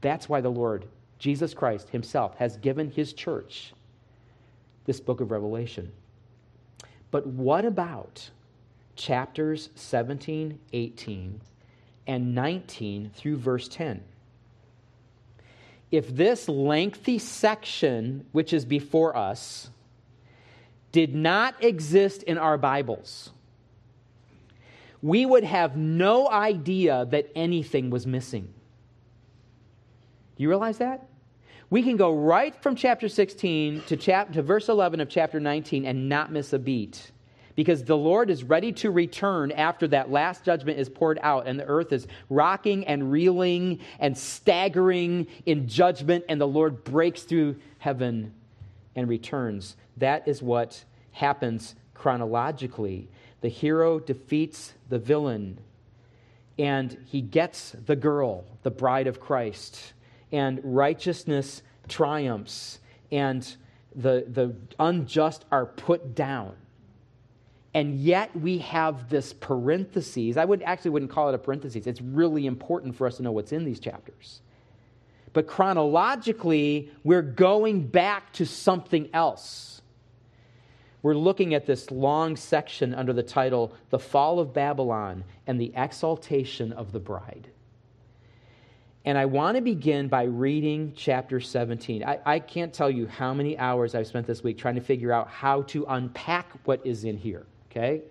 That's 0.00 0.28
why 0.28 0.40
the 0.40 0.48
Lord, 0.48 0.86
Jesus 1.18 1.54
Christ 1.54 1.88
himself, 1.88 2.36
has 2.36 2.56
given 2.56 2.90
his 2.90 3.12
church 3.12 3.74
this 4.84 5.00
book 5.00 5.20
of 5.20 5.32
Revelation. 5.32 5.90
But 7.10 7.26
what 7.26 7.64
about 7.64 8.30
chapters 8.94 9.70
17, 9.74 10.58
18, 10.72 11.40
and 12.06 12.34
19 12.34 13.10
through 13.14 13.36
verse 13.38 13.66
10? 13.66 14.02
If 15.92 16.08
this 16.08 16.48
lengthy 16.48 17.18
section, 17.18 18.26
which 18.32 18.54
is 18.54 18.64
before 18.64 19.14
us, 19.14 19.68
did 20.90 21.14
not 21.14 21.62
exist 21.62 22.22
in 22.22 22.38
our 22.38 22.56
Bibles, 22.56 23.30
we 25.02 25.26
would 25.26 25.44
have 25.44 25.76
no 25.76 26.28
idea 26.28 27.06
that 27.10 27.30
anything 27.34 27.90
was 27.90 28.06
missing. 28.06 28.44
Do 30.36 30.42
you 30.42 30.48
realize 30.48 30.78
that? 30.78 31.06
We 31.68 31.82
can 31.82 31.96
go 31.96 32.14
right 32.14 32.54
from 32.62 32.74
chapter 32.74 33.08
16 33.08 33.82
to, 33.82 33.96
chap- 33.96 34.32
to 34.32 34.42
verse 34.42 34.68
11 34.68 35.00
of 35.00 35.08
chapter 35.08 35.40
19 35.40 35.84
and 35.84 36.08
not 36.08 36.32
miss 36.32 36.52
a 36.52 36.58
beat 36.58 37.10
because 37.54 37.84
the 37.84 37.96
Lord 37.96 38.30
is 38.30 38.44
ready 38.44 38.72
to 38.72 38.90
return 38.90 39.52
after 39.52 39.86
that 39.88 40.10
last 40.10 40.44
judgment 40.44 40.78
is 40.78 40.88
poured 40.88 41.18
out 41.22 41.46
and 41.46 41.58
the 41.58 41.64
earth 41.64 41.92
is 41.92 42.06
rocking 42.28 42.86
and 42.86 43.10
reeling 43.10 43.80
and 43.98 44.16
staggering 44.16 45.26
in 45.46 45.68
judgment, 45.68 46.24
and 46.28 46.40
the 46.40 46.46
Lord 46.46 46.84
breaks 46.84 47.22
through 47.22 47.56
heaven 47.78 48.32
and 48.96 49.08
returns. 49.08 49.76
That 49.96 50.26
is 50.26 50.42
what 50.42 50.84
happens 51.12 51.74
chronologically. 51.94 53.08
The 53.40 53.48
hero 53.48 53.98
defeats 53.98 54.72
the 54.88 54.98
villain, 54.98 55.58
and 56.58 56.96
he 57.06 57.20
gets 57.20 57.72
the 57.86 57.96
girl, 57.96 58.44
the 58.62 58.70
bride 58.70 59.06
of 59.06 59.20
Christ, 59.20 59.92
and 60.30 60.60
righteousness 60.62 61.62
triumphs, 61.88 62.78
and 63.10 63.56
the, 63.94 64.24
the 64.28 64.54
unjust 64.78 65.44
are 65.50 65.66
put 65.66 66.14
down 66.14 66.54
and 67.74 67.98
yet 67.98 68.34
we 68.36 68.58
have 68.58 69.08
this 69.08 69.32
parentheses. 69.32 70.36
I 70.36 70.44
would 70.44 70.62
actually 70.62 70.90
wouldn't 70.90 71.10
call 71.10 71.30
it 71.30 71.34
a 71.34 71.38
parentheses. 71.38 71.86
It's 71.86 72.02
really 72.02 72.46
important 72.46 72.96
for 72.96 73.06
us 73.06 73.16
to 73.16 73.22
know 73.22 73.32
what's 73.32 73.52
in 73.52 73.64
these 73.64 73.80
chapters. 73.80 74.42
But 75.32 75.46
chronologically, 75.46 76.90
we're 77.02 77.22
going 77.22 77.86
back 77.86 78.34
to 78.34 78.44
something 78.44 79.08
else. 79.14 79.80
We're 81.00 81.14
looking 81.14 81.54
at 81.54 81.66
this 81.66 81.90
long 81.90 82.36
section 82.36 82.94
under 82.94 83.14
the 83.14 83.22
title 83.22 83.74
The 83.88 83.98
Fall 83.98 84.38
of 84.38 84.52
Babylon 84.52 85.24
and 85.46 85.58
the 85.58 85.72
Exaltation 85.74 86.72
of 86.72 86.92
the 86.92 87.00
Bride. 87.00 87.48
And 89.04 89.16
I 89.18 89.24
want 89.24 89.56
to 89.56 89.62
begin 89.62 90.08
by 90.08 90.24
reading 90.24 90.92
chapter 90.94 91.40
17. 91.40 92.04
I, 92.04 92.20
I, 92.24 92.38
can't 92.38 92.72
tell 92.72 92.88
you 92.88 93.08
how 93.08 93.34
many 93.34 93.58
hours 93.58 93.96
I've 93.96 94.06
spent 94.06 94.28
this 94.28 94.44
week 94.44 94.58
trying 94.58 94.76
to 94.76 94.80
figure 94.80 95.12
out 95.12 95.26
how 95.26 95.62
to 95.62 95.84
unpack 95.88 96.52
what 96.66 96.86
is 96.86 97.02
in 97.02 97.16
here 97.16 97.46
okay? 97.72 98.02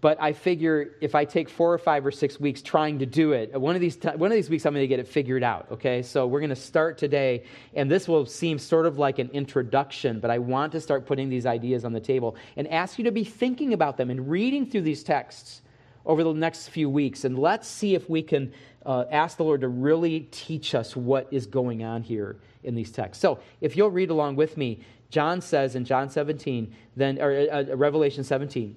But 0.00 0.20
I 0.20 0.32
figure 0.32 0.92
if 1.02 1.14
I 1.14 1.26
take 1.26 1.50
four 1.50 1.72
or 1.74 1.78
five 1.78 2.06
or 2.06 2.10
six 2.10 2.40
weeks 2.40 2.62
trying 2.62 3.00
to 3.00 3.06
do 3.06 3.32
it, 3.32 3.58
one 3.60 3.74
of 3.74 3.82
these, 3.82 3.96
t- 3.96 4.08
one 4.08 4.30
of 4.30 4.34
these 4.34 4.48
weeks 4.48 4.64
I'm 4.64 4.72
going 4.72 4.82
to 4.82 4.88
get 4.88 4.98
it 4.98 5.06
figured 5.06 5.42
out, 5.42 5.66
okay? 5.72 6.00
So 6.00 6.26
we're 6.26 6.40
going 6.40 6.48
to 6.48 6.56
start 6.56 6.96
today, 6.96 7.44
and 7.74 7.90
this 7.90 8.08
will 8.08 8.24
seem 8.24 8.58
sort 8.58 8.86
of 8.86 8.96
like 8.96 9.18
an 9.18 9.28
introduction, 9.34 10.18
but 10.18 10.30
I 10.30 10.38
want 10.38 10.72
to 10.72 10.80
start 10.80 11.04
putting 11.04 11.28
these 11.28 11.44
ideas 11.44 11.84
on 11.84 11.92
the 11.92 12.00
table 12.00 12.36
and 12.56 12.66
ask 12.68 12.98
you 12.98 13.04
to 13.04 13.12
be 13.12 13.24
thinking 13.24 13.74
about 13.74 13.98
them 13.98 14.08
and 14.08 14.30
reading 14.30 14.64
through 14.70 14.82
these 14.82 15.02
texts 15.02 15.60
over 16.06 16.24
the 16.24 16.32
next 16.32 16.68
few 16.68 16.88
weeks. 16.88 17.24
And 17.24 17.38
let's 17.38 17.68
see 17.68 17.94
if 17.94 18.08
we 18.08 18.22
can 18.22 18.54
uh, 18.86 19.04
ask 19.10 19.36
the 19.36 19.44
Lord 19.44 19.60
to 19.60 19.68
really 19.68 20.20
teach 20.30 20.74
us 20.74 20.96
what 20.96 21.28
is 21.30 21.44
going 21.44 21.84
on 21.84 22.02
here 22.02 22.36
in 22.62 22.74
these 22.74 22.90
texts. 22.90 23.20
So 23.20 23.40
if 23.60 23.76
you'll 23.76 23.90
read 23.90 24.08
along 24.08 24.36
with 24.36 24.56
me, 24.56 24.80
John 25.10 25.40
says 25.40 25.74
in 25.74 25.84
John 25.84 26.08
17, 26.08 26.74
then, 26.96 27.20
or 27.20 27.32
uh, 27.32 27.64
uh 27.70 27.76
Revelation 27.76 28.24
17, 28.24 28.76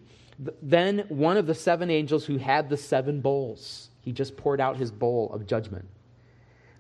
then 0.61 1.05
one 1.09 1.37
of 1.37 1.45
the 1.45 1.55
seven 1.55 1.89
angels 1.89 2.25
who 2.25 2.37
had 2.37 2.69
the 2.69 2.77
seven 2.77 3.21
bowls, 3.21 3.89
he 4.01 4.11
just 4.11 4.35
poured 4.35 4.59
out 4.59 4.77
his 4.77 4.91
bowl 4.91 5.31
of 5.31 5.45
judgment. 5.45 5.87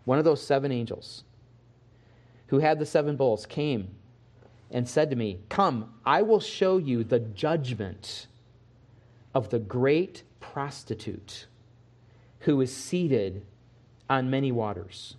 One 0.05 0.19
of 0.19 0.25
those 0.25 0.45
seven 0.45 0.71
angels 0.71 1.23
who 2.47 2.59
had 2.59 2.79
the 2.79 2.85
seven 2.85 3.15
bowls 3.15 3.45
came 3.45 3.95
and 4.71 4.89
said 4.89 5.09
to 5.11 5.15
me, 5.15 5.39
Come, 5.49 5.93
I 6.05 6.23
will 6.23 6.39
show 6.39 6.77
you 6.77 7.03
the 7.03 7.19
judgment 7.19 8.27
of 9.33 9.49
the 9.49 9.59
great 9.59 10.23
prostitute 10.39 11.45
who 12.39 12.59
is 12.59 12.75
seated 12.75 13.45
on 14.09 14.29
many 14.29 14.51
waters. 14.51 15.15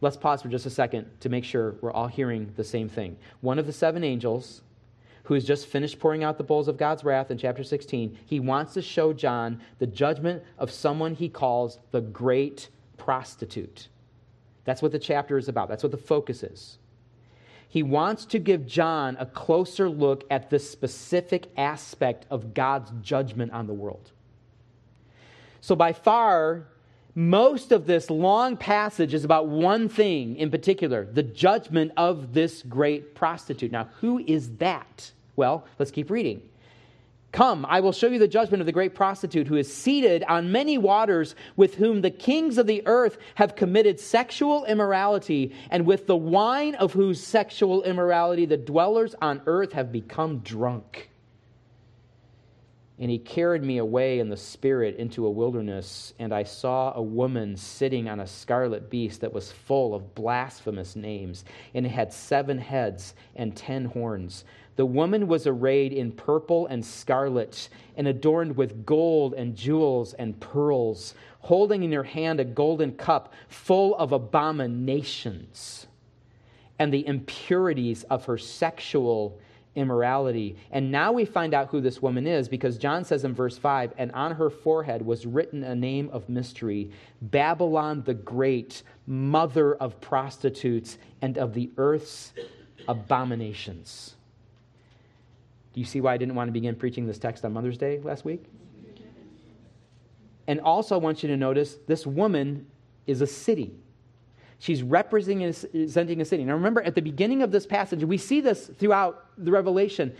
Let's 0.00 0.16
pause 0.16 0.42
for 0.42 0.48
just 0.48 0.66
a 0.66 0.70
second 0.70 1.10
to 1.20 1.28
make 1.28 1.44
sure 1.44 1.74
we're 1.80 1.92
all 1.92 2.06
hearing 2.06 2.52
the 2.56 2.64
same 2.64 2.88
thing. 2.88 3.16
One 3.40 3.58
of 3.58 3.66
the 3.66 3.72
seven 3.72 4.02
angels 4.02 4.62
who 5.24 5.34
has 5.34 5.44
just 5.44 5.66
finished 5.66 5.98
pouring 5.98 6.24
out 6.24 6.38
the 6.38 6.44
bowls 6.44 6.68
of 6.68 6.78
God's 6.78 7.04
wrath 7.04 7.30
in 7.30 7.38
chapter 7.38 7.62
16, 7.62 8.18
he 8.24 8.40
wants 8.40 8.74
to 8.74 8.82
show 8.82 9.12
John 9.12 9.60
the 9.78 9.86
judgment 9.86 10.42
of 10.58 10.70
someone 10.70 11.14
he 11.14 11.28
calls 11.28 11.78
the 11.90 12.00
great 12.00 12.68
prostitute. 12.96 13.88
That's 14.64 14.82
what 14.82 14.92
the 14.92 14.98
chapter 14.98 15.38
is 15.38 15.48
about, 15.48 15.68
that's 15.68 15.82
what 15.82 15.92
the 15.92 15.98
focus 15.98 16.42
is. 16.42 16.78
He 17.68 17.84
wants 17.84 18.24
to 18.26 18.40
give 18.40 18.66
John 18.66 19.16
a 19.20 19.26
closer 19.26 19.88
look 19.88 20.24
at 20.30 20.50
this 20.50 20.68
specific 20.68 21.46
aspect 21.56 22.26
of 22.28 22.52
God's 22.52 22.90
judgment 23.00 23.52
on 23.52 23.68
the 23.68 23.72
world. 23.72 24.10
So, 25.60 25.76
by 25.76 25.92
far, 25.92 26.66
most 27.14 27.72
of 27.72 27.86
this 27.86 28.10
long 28.10 28.56
passage 28.56 29.14
is 29.14 29.24
about 29.24 29.48
one 29.48 29.88
thing 29.88 30.36
in 30.36 30.50
particular 30.50 31.06
the 31.06 31.22
judgment 31.22 31.92
of 31.96 32.32
this 32.32 32.62
great 32.62 33.14
prostitute. 33.14 33.72
Now, 33.72 33.88
who 34.00 34.18
is 34.18 34.56
that? 34.56 35.12
Well, 35.36 35.66
let's 35.78 35.90
keep 35.90 36.10
reading. 36.10 36.42
Come, 37.32 37.64
I 37.68 37.78
will 37.78 37.92
show 37.92 38.08
you 38.08 38.18
the 38.18 38.26
judgment 38.26 38.60
of 38.60 38.66
the 38.66 38.72
great 38.72 38.94
prostitute 38.94 39.46
who 39.46 39.54
is 39.54 39.72
seated 39.72 40.24
on 40.24 40.50
many 40.50 40.78
waters, 40.78 41.36
with 41.56 41.76
whom 41.76 42.00
the 42.00 42.10
kings 42.10 42.58
of 42.58 42.66
the 42.66 42.82
earth 42.86 43.18
have 43.36 43.54
committed 43.54 44.00
sexual 44.00 44.64
immorality, 44.64 45.54
and 45.70 45.86
with 45.86 46.08
the 46.08 46.16
wine 46.16 46.74
of 46.74 46.92
whose 46.92 47.22
sexual 47.22 47.84
immorality 47.84 48.46
the 48.46 48.56
dwellers 48.56 49.14
on 49.22 49.42
earth 49.46 49.72
have 49.72 49.92
become 49.92 50.38
drunk. 50.38 51.09
And 53.00 53.10
he 53.10 53.18
carried 53.18 53.62
me 53.62 53.78
away 53.78 54.18
in 54.18 54.28
the 54.28 54.36
spirit 54.36 54.96
into 54.96 55.24
a 55.24 55.30
wilderness, 55.30 56.12
and 56.18 56.34
I 56.34 56.42
saw 56.42 56.92
a 56.94 57.02
woman 57.02 57.56
sitting 57.56 58.10
on 58.10 58.20
a 58.20 58.26
scarlet 58.26 58.90
beast 58.90 59.22
that 59.22 59.32
was 59.32 59.50
full 59.50 59.94
of 59.94 60.14
blasphemous 60.14 60.94
names, 60.94 61.46
and 61.72 61.86
it 61.86 61.92
had 61.92 62.12
seven 62.12 62.58
heads 62.58 63.14
and 63.34 63.56
ten 63.56 63.86
horns. 63.86 64.44
The 64.76 64.84
woman 64.84 65.28
was 65.28 65.46
arrayed 65.46 65.94
in 65.94 66.12
purple 66.12 66.66
and 66.66 66.84
scarlet, 66.84 67.70
and 67.96 68.06
adorned 68.06 68.58
with 68.58 68.84
gold 68.84 69.32
and 69.32 69.56
jewels 69.56 70.12
and 70.12 70.38
pearls, 70.38 71.14
holding 71.40 71.82
in 71.82 71.92
her 71.92 72.04
hand 72.04 72.38
a 72.38 72.44
golden 72.44 72.92
cup 72.92 73.32
full 73.48 73.96
of 73.96 74.12
abominations 74.12 75.86
and 76.78 76.92
the 76.92 77.06
impurities 77.06 78.04
of 78.04 78.26
her 78.26 78.38
sexual 78.38 79.38
immorality. 79.74 80.56
And 80.70 80.90
now 80.90 81.12
we 81.12 81.24
find 81.24 81.54
out 81.54 81.68
who 81.68 81.80
this 81.80 82.02
woman 82.02 82.26
is 82.26 82.48
because 82.48 82.76
John 82.76 83.04
says 83.04 83.24
in 83.24 83.34
verse 83.34 83.56
5 83.56 83.94
and 83.98 84.10
on 84.12 84.32
her 84.34 84.50
forehead 84.50 85.02
was 85.02 85.26
written 85.26 85.62
a 85.62 85.74
name 85.74 86.10
of 86.12 86.28
mystery 86.28 86.90
Babylon 87.22 88.02
the 88.04 88.14
Great, 88.14 88.82
mother 89.06 89.74
of 89.76 90.00
prostitutes 90.00 90.98
and 91.22 91.38
of 91.38 91.54
the 91.54 91.70
earth's 91.76 92.32
abominations. 92.88 94.16
Do 95.72 95.80
you 95.80 95.86
see 95.86 96.00
why 96.00 96.14
I 96.14 96.16
didn't 96.16 96.34
want 96.34 96.48
to 96.48 96.52
begin 96.52 96.74
preaching 96.74 97.06
this 97.06 97.18
text 97.18 97.44
on 97.44 97.52
Mother's 97.52 97.78
Day 97.78 98.00
last 98.02 98.24
week? 98.24 98.44
And 100.48 100.60
also, 100.60 100.96
I 100.96 100.98
want 100.98 101.22
you 101.22 101.28
to 101.28 101.36
notice 101.36 101.76
this 101.86 102.04
woman 102.04 102.66
is 103.06 103.20
a 103.20 103.26
city. 103.26 103.74
She's 104.60 104.82
representing 104.82 105.44
a 105.46 106.24
city. 106.24 106.44
Now, 106.44 106.52
remember, 106.52 106.82
at 106.82 106.94
the 106.94 107.00
beginning 107.00 107.42
of 107.42 107.50
this 107.50 107.64
passage, 107.64 108.04
we 108.04 108.18
see 108.18 108.42
this 108.42 108.66
throughout 108.78 109.24
the 109.38 109.50
Revelation. 109.50 110.14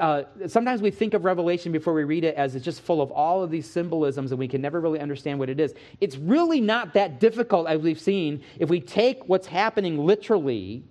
Uh, 0.00 0.22
sometimes 0.46 0.80
we 0.80 0.90
think 0.90 1.12
of 1.12 1.26
Revelation 1.26 1.70
before 1.70 1.92
we 1.92 2.04
read 2.04 2.24
it 2.24 2.34
as 2.34 2.54
it's 2.54 2.64
just 2.64 2.80
full 2.80 3.02
of 3.02 3.10
all 3.10 3.42
of 3.42 3.50
these 3.50 3.68
symbolisms 3.68 4.32
and 4.32 4.38
we 4.38 4.48
can 4.48 4.62
never 4.62 4.80
really 4.80 5.00
understand 5.00 5.38
what 5.38 5.50
it 5.50 5.60
is. 5.60 5.74
It's 6.00 6.16
really 6.16 6.62
not 6.62 6.94
that 6.94 7.20
difficult, 7.20 7.68
as 7.68 7.82
we've 7.82 8.00
seen, 8.00 8.42
if 8.58 8.70
we 8.70 8.80
take 8.80 9.28
what's 9.28 9.46
happening 9.46 9.98
literally 9.98 10.82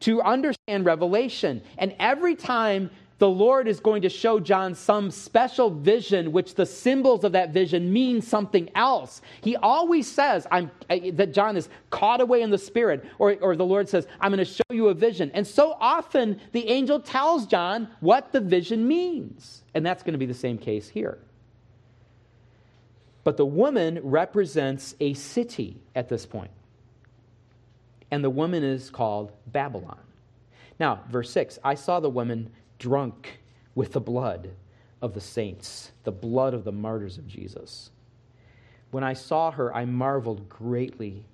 to 0.00 0.20
understand 0.20 0.84
Revelation. 0.84 1.62
And 1.78 1.94
every 1.98 2.34
time 2.34 2.90
the 3.18 3.28
Lord 3.28 3.66
is 3.66 3.80
going 3.80 4.02
to 4.02 4.10
show 4.10 4.38
John 4.38 4.74
some 4.74 5.10
special 5.10 5.70
vision, 5.70 6.32
which 6.32 6.54
the 6.54 6.66
symbols 6.66 7.24
of 7.24 7.32
that 7.32 7.50
vision 7.50 7.90
mean 7.90 8.20
something 8.20 8.68
else. 8.74 9.22
He 9.40 9.56
always 9.56 10.10
says 10.10 10.46
I'm, 10.50 10.70
that 10.88 11.32
John 11.32 11.56
is 11.56 11.70
caught 11.88 12.20
away 12.20 12.42
in 12.42 12.50
the 12.50 12.58
Spirit, 12.58 13.06
or, 13.18 13.36
or 13.40 13.56
the 13.56 13.64
Lord 13.64 13.88
says, 13.88 14.06
I'm 14.20 14.32
going 14.32 14.44
to 14.44 14.52
show 14.52 14.64
you 14.70 14.88
a 14.88 14.94
vision. 14.94 15.30
And 15.32 15.46
so 15.46 15.76
often 15.80 16.40
the 16.52 16.68
angel 16.68 17.00
tells 17.00 17.46
John 17.46 17.88
what 18.00 18.32
the 18.32 18.40
vision 18.40 18.86
means. 18.86 19.62
And 19.72 19.84
that's 19.84 20.02
going 20.02 20.12
to 20.12 20.18
be 20.18 20.26
the 20.26 20.34
same 20.34 20.58
case 20.58 20.88
here. 20.88 21.18
But 23.24 23.38
the 23.38 23.46
woman 23.46 23.98
represents 24.02 24.94
a 25.00 25.14
city 25.14 25.80
at 25.94 26.10
this 26.10 26.26
point. 26.26 26.50
And 28.10 28.22
the 28.22 28.30
woman 28.30 28.62
is 28.62 28.90
called 28.90 29.32
Babylon. 29.46 29.98
Now, 30.78 31.00
verse 31.10 31.30
6 31.30 31.58
I 31.64 31.74
saw 31.74 31.98
the 31.98 32.10
woman 32.10 32.52
drunk 32.78 33.40
with 33.74 33.92
the 33.92 34.00
blood 34.00 34.50
of 35.02 35.14
the 35.14 35.20
saints, 35.20 35.92
the 36.04 36.12
blood 36.12 36.54
of 36.54 36.64
the 36.64 36.72
martyrs 36.72 37.18
of 37.18 37.26
Jesus. 37.26 37.90
When 38.90 39.04
I 39.04 39.12
saw 39.12 39.50
her, 39.50 39.74
I 39.74 39.84
marveled 39.84 40.48
greatly. 40.48 41.26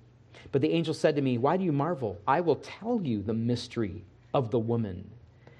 But 0.51 0.61
the 0.61 0.71
angel 0.71 0.93
said 0.93 1.15
to 1.15 1.21
me, 1.21 1.37
Why 1.37 1.57
do 1.57 1.63
you 1.63 1.71
marvel? 1.71 2.19
I 2.27 2.41
will 2.41 2.57
tell 2.57 3.01
you 3.01 3.21
the 3.21 3.33
mystery 3.33 4.03
of 4.33 4.51
the 4.51 4.59
woman 4.59 5.09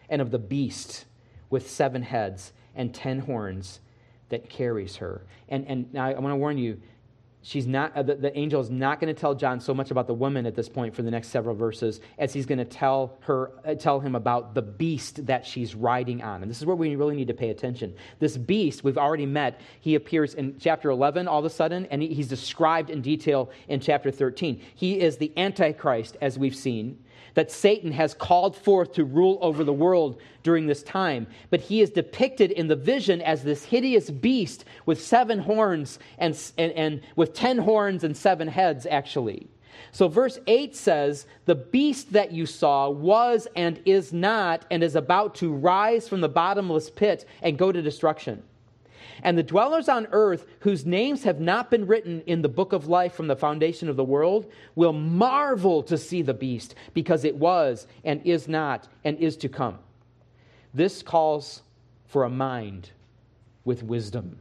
and 0.10 0.22
of 0.22 0.32
the 0.32 0.40
beast 0.40 1.06
with 1.50 1.70
seven 1.70 2.02
heads 2.02 2.52
and 2.76 2.94
ten 2.94 3.20
horns 3.20 3.80
that 4.30 4.50
carries 4.50 4.98
her. 4.98 5.22
And, 5.50 5.66
and 5.68 5.94
now 5.94 6.08
I 6.08 6.14
want 6.14 6.34
to 6.34 6.38
warn 6.38 6.58
you 6.58 6.82
she's 7.44 7.68
not 7.68 7.96
uh, 7.96 8.02
the, 8.02 8.16
the, 8.16 8.36
angel 8.38 8.60
is 8.60 8.72
not 8.72 9.00
going 9.00 9.14
to 9.14 9.20
tell 9.20 9.36
john 9.36 9.60
so 9.60 9.74
much 9.74 9.92
about 9.92 10.08
the 10.08 10.14
woman 10.14 10.46
at 10.46 10.56
this 10.56 10.68
point 10.68 10.96
for 10.96 11.04
the 11.04 11.12
next 11.12 11.28
several 11.28 11.56
verses 11.56 12.00
as 12.18 12.34
he's 12.34 12.46
going 12.46 12.58
to 12.58 12.66
tell 12.66 13.18
her 13.20 13.52
uh, 13.66 13.76
tell 13.76 14.00
him 14.00 14.16
about 14.16 14.56
the 14.56 14.62
beast 14.62 15.26
that 15.26 15.46
she's 15.46 15.76
riding 15.76 16.22
on. 16.22 16.42
And 16.42 16.50
this 16.50 16.60
is 16.60 16.66
where 16.66 16.76
we 16.76 16.96
really 16.96 17.16
need 17.16 17.28
to 17.28 17.34
pay 17.34 17.50
attention. 17.50 17.94
This 18.20 18.38
beast 18.38 18.84
we've 18.84 18.98
already 18.98 19.26
met 19.26 19.62
he 19.82 19.96
appears 19.96 20.34
in 20.34 20.58
chapter 20.58 20.90
11 20.90 21.28
all 21.28 21.40
of 21.40 21.46
a 21.46 21.50
sudden 21.50 21.86
and 21.88 22.02
he, 22.02 22.14
he's 22.14 22.28
described 22.28 22.90
in 22.90 23.02
detail 23.02 23.52
in 23.68 23.80
chapter 23.80 24.10
13 24.10 24.62
he 24.74 25.00
is 25.00 25.18
the 25.18 25.32
antichrist 25.38 26.18
as 26.22 26.40
we've 26.40 26.56
seen 26.56 26.98
that 27.34 27.52
Satan 27.52 27.92
has 27.92 28.14
called 28.14 28.56
forth 28.56 28.94
to 28.94 29.04
rule 29.04 29.38
over 29.42 29.64
the 29.64 29.74
world 29.74 30.20
during 30.44 30.68
this 30.68 30.84
time. 30.84 31.28
But 31.50 31.62
he 31.62 31.82
is 31.82 31.90
depicted 31.90 32.52
in 32.52 32.68
the 32.68 32.76
vision 32.76 33.22
as 33.22 33.44
this 33.44 33.66
hideous 33.66 34.10
beast 34.10 34.66
with 34.86 35.02
seven 35.02 35.40
horns 35.40 36.00
and, 36.18 36.40
and, 36.58 36.72
and 36.74 37.02
with 37.16 37.34
ten 37.34 37.58
horns 37.58 38.04
and 38.04 38.16
seven 38.16 38.48
heads, 38.48 38.86
actually. 38.86 39.48
So, 39.92 40.08
verse 40.08 40.40
8 40.48 40.76
says, 40.76 41.28
The 41.46 41.56
beast 41.56 42.14
that 42.14 42.32
you 42.32 42.46
saw 42.46 42.90
was 42.90 43.48
and 43.56 43.80
is 43.86 44.14
not, 44.14 44.66
and 44.72 44.84
is 44.84 44.96
about 44.96 45.36
to 45.36 45.54
rise 45.54 46.08
from 46.08 46.22
the 46.22 46.30
bottomless 46.30 46.90
pit 46.90 47.26
and 47.42 47.58
go 47.58 47.72
to 47.72 47.82
destruction. 47.82 48.44
And 49.22 49.38
the 49.38 49.44
dwellers 49.44 49.88
on 49.88 50.08
earth, 50.12 50.46
whose 50.62 50.86
names 50.86 51.24
have 51.24 51.40
not 51.40 51.70
been 51.70 51.86
written 51.86 52.22
in 52.26 52.42
the 52.42 52.50
book 52.50 52.74
of 52.74 52.88
life 52.88 53.14
from 53.14 53.28
the 53.28 53.36
foundation 53.36 53.90
of 53.90 53.96
the 53.96 54.04
world, 54.04 54.52
will 54.76 54.94
marvel 54.94 55.84
to 55.84 55.98
see 55.98 56.22
the 56.22 56.34
beast, 56.34 56.76
because 56.94 57.24
it 57.24 57.36
was 57.36 57.86
and 58.04 58.26
is 58.26 58.48
not 58.48 58.88
and 59.04 59.18
is 59.20 59.38
to 59.38 59.50
come. 59.50 59.78
This 60.74 61.04
calls 61.04 61.62
for 62.08 62.24
a 62.24 62.30
mind 62.30 62.90
with 63.66 63.84
wisdom. 63.84 64.40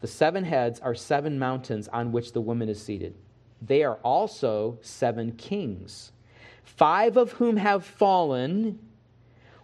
The 0.00 0.08
seven 0.08 0.44
heads 0.44 0.80
are 0.80 0.94
seven 0.96 1.38
mountains 1.38 1.86
on 1.88 2.10
which 2.10 2.32
the 2.32 2.40
woman 2.40 2.68
is 2.68 2.82
seated. 2.82 3.14
They 3.60 3.84
are 3.84 3.98
also 4.02 4.78
seven 4.82 5.32
kings, 5.32 6.10
five 6.64 7.16
of 7.16 7.32
whom 7.32 7.56
have 7.56 7.84
fallen. 7.84 8.80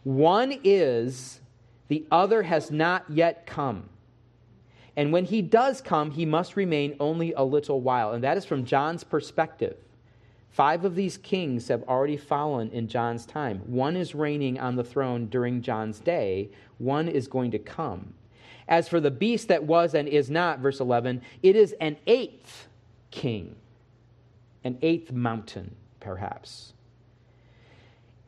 One 0.05 0.55
is 0.63 1.41
the 1.89 2.07
other 2.11 2.43
has 2.43 2.71
not 2.71 3.05
yet 3.09 3.47
come. 3.47 3.89
And 4.97 5.13
when 5.13 5.25
he 5.25 5.43
does 5.43 5.81
come, 5.81 6.11
he 6.11 6.27
must 6.27 6.57
remain 6.57 6.97
only 6.99 7.33
a 7.33 7.43
little 7.43 7.81
while. 7.81 8.13
And 8.13 8.25
that 8.25 8.37
is 8.37 8.45
from 8.45 8.65
John's 8.65 9.05
perspective. 9.05 9.77
Five 10.51 10.85
of 10.85 10.95
these 10.95 11.19
kings 11.19 11.69
have 11.69 11.85
already 11.85 12.17
fallen 12.17 12.71
in 12.71 12.89
John's 12.89 13.25
time. 13.25 13.59
One 13.67 13.97
is 13.97 14.15
reigning 14.15 14.59
on 14.59 14.77
the 14.77 14.85
throne 14.85 15.27
during 15.27 15.63
John's 15.63 16.01
day, 16.01 16.51
one 16.79 17.09
is 17.09 17.29
going 17.29 17.53
to 17.53 17.59
come. 17.59 18.15
As 18.67 18.89
for 18.89 19.01
the 19.01 19.11
beast 19.11 19.49
that 19.49 19.65
was 19.65 19.95
and 19.95 20.09
is 20.09 20.31
not, 20.31 20.59
verse 20.59 20.81
11, 20.81 21.23
it 21.43 21.57
is 21.57 21.75
an 21.81 21.97
eighth 22.07 22.67
king, 23.11 23.55
an 24.65 24.79
eighth 24.83 25.13
mountain, 25.13 25.75
perhaps. 26.01 26.73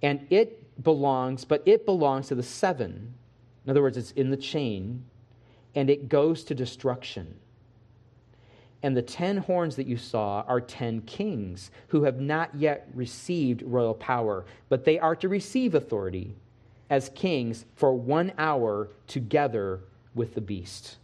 And 0.02 0.26
it 0.30 0.82
belongs, 0.82 1.44
but 1.44 1.62
it 1.66 1.84
belongs 1.84 2.28
to 2.28 2.34
the 2.34 2.42
seven 2.42 3.14
in 3.64 3.70
other 3.70 3.82
words, 3.82 3.96
it's 3.96 4.12
in 4.12 4.30
the 4.30 4.36
chain, 4.36 5.04
and 5.74 5.90
it 5.90 6.08
goes 6.08 6.44
to 6.44 6.54
destruction. 6.54 7.36
And 8.82 8.96
the 8.96 9.02
ten 9.02 9.36
horns 9.36 9.76
that 9.76 9.86
you 9.86 9.98
saw 9.98 10.42
are 10.48 10.60
ten 10.60 11.02
kings 11.02 11.70
who 11.88 12.04
have 12.04 12.20
not 12.20 12.54
yet 12.54 12.88
received 12.94 13.62
royal 13.62 13.94
power, 13.94 14.46
but 14.68 14.84
they 14.84 14.98
are 14.98 15.16
to 15.16 15.28
receive 15.28 15.74
authority 15.74 16.34
as 16.88 17.10
kings 17.10 17.66
for 17.76 17.92
one 17.92 18.32
hour 18.38 18.88
together 19.06 19.80
with 20.14 20.34
the 20.34 20.40
beast. 20.40 20.96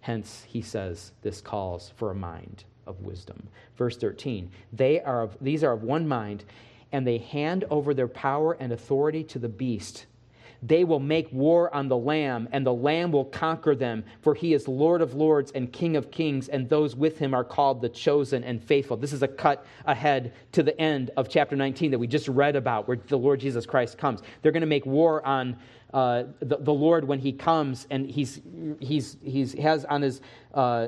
Hence, 0.00 0.44
he 0.48 0.60
says, 0.60 1.12
this 1.22 1.40
calls 1.40 1.92
for 1.96 2.10
a 2.10 2.14
mind 2.14 2.64
of 2.86 3.00
wisdom. 3.02 3.48
Verse 3.76 3.96
13 3.96 4.50
they 4.72 5.00
are 5.00 5.22
of, 5.22 5.36
These 5.40 5.62
are 5.62 5.72
of 5.72 5.84
one 5.84 6.08
mind, 6.08 6.44
and 6.90 7.06
they 7.06 7.18
hand 7.18 7.64
over 7.70 7.94
their 7.94 8.08
power 8.08 8.54
and 8.54 8.72
authority 8.72 9.22
to 9.24 9.38
the 9.38 9.48
beast 9.48 10.06
they 10.62 10.84
will 10.84 11.00
make 11.00 11.30
war 11.32 11.74
on 11.74 11.88
the 11.88 11.96
Lamb, 11.96 12.48
and 12.52 12.64
the 12.64 12.72
Lamb 12.72 13.10
will 13.10 13.24
conquer 13.24 13.74
them, 13.74 14.04
for 14.20 14.34
he 14.34 14.54
is 14.54 14.68
Lord 14.68 15.02
of 15.02 15.14
lords 15.14 15.50
and 15.52 15.72
King 15.72 15.96
of 15.96 16.10
kings, 16.10 16.48
and 16.48 16.68
those 16.68 16.94
with 16.94 17.18
him 17.18 17.34
are 17.34 17.42
called 17.42 17.80
the 17.80 17.88
chosen 17.88 18.44
and 18.44 18.62
faithful. 18.62 18.96
This 18.96 19.12
is 19.12 19.22
a 19.22 19.28
cut 19.28 19.66
ahead 19.86 20.32
to 20.52 20.62
the 20.62 20.78
end 20.80 21.10
of 21.16 21.28
chapter 21.28 21.56
19 21.56 21.90
that 21.90 21.98
we 21.98 22.06
just 22.06 22.28
read 22.28 22.54
about, 22.54 22.86
where 22.86 22.96
the 23.08 23.18
Lord 23.18 23.40
Jesus 23.40 23.66
Christ 23.66 23.98
comes. 23.98 24.22
They're 24.40 24.52
going 24.52 24.60
to 24.60 24.66
make 24.66 24.86
war 24.86 25.24
on 25.26 25.56
uh, 25.92 26.24
the, 26.40 26.56
the, 26.58 26.72
Lord 26.72 27.06
when 27.06 27.18
he 27.18 27.32
comes, 27.32 27.86
and 27.90 28.08
he's, 28.08 28.40
he's, 28.80 29.18
he's 29.22 29.52
has 29.58 29.84
on 29.84 30.00
his, 30.00 30.22
uh, 30.54 30.86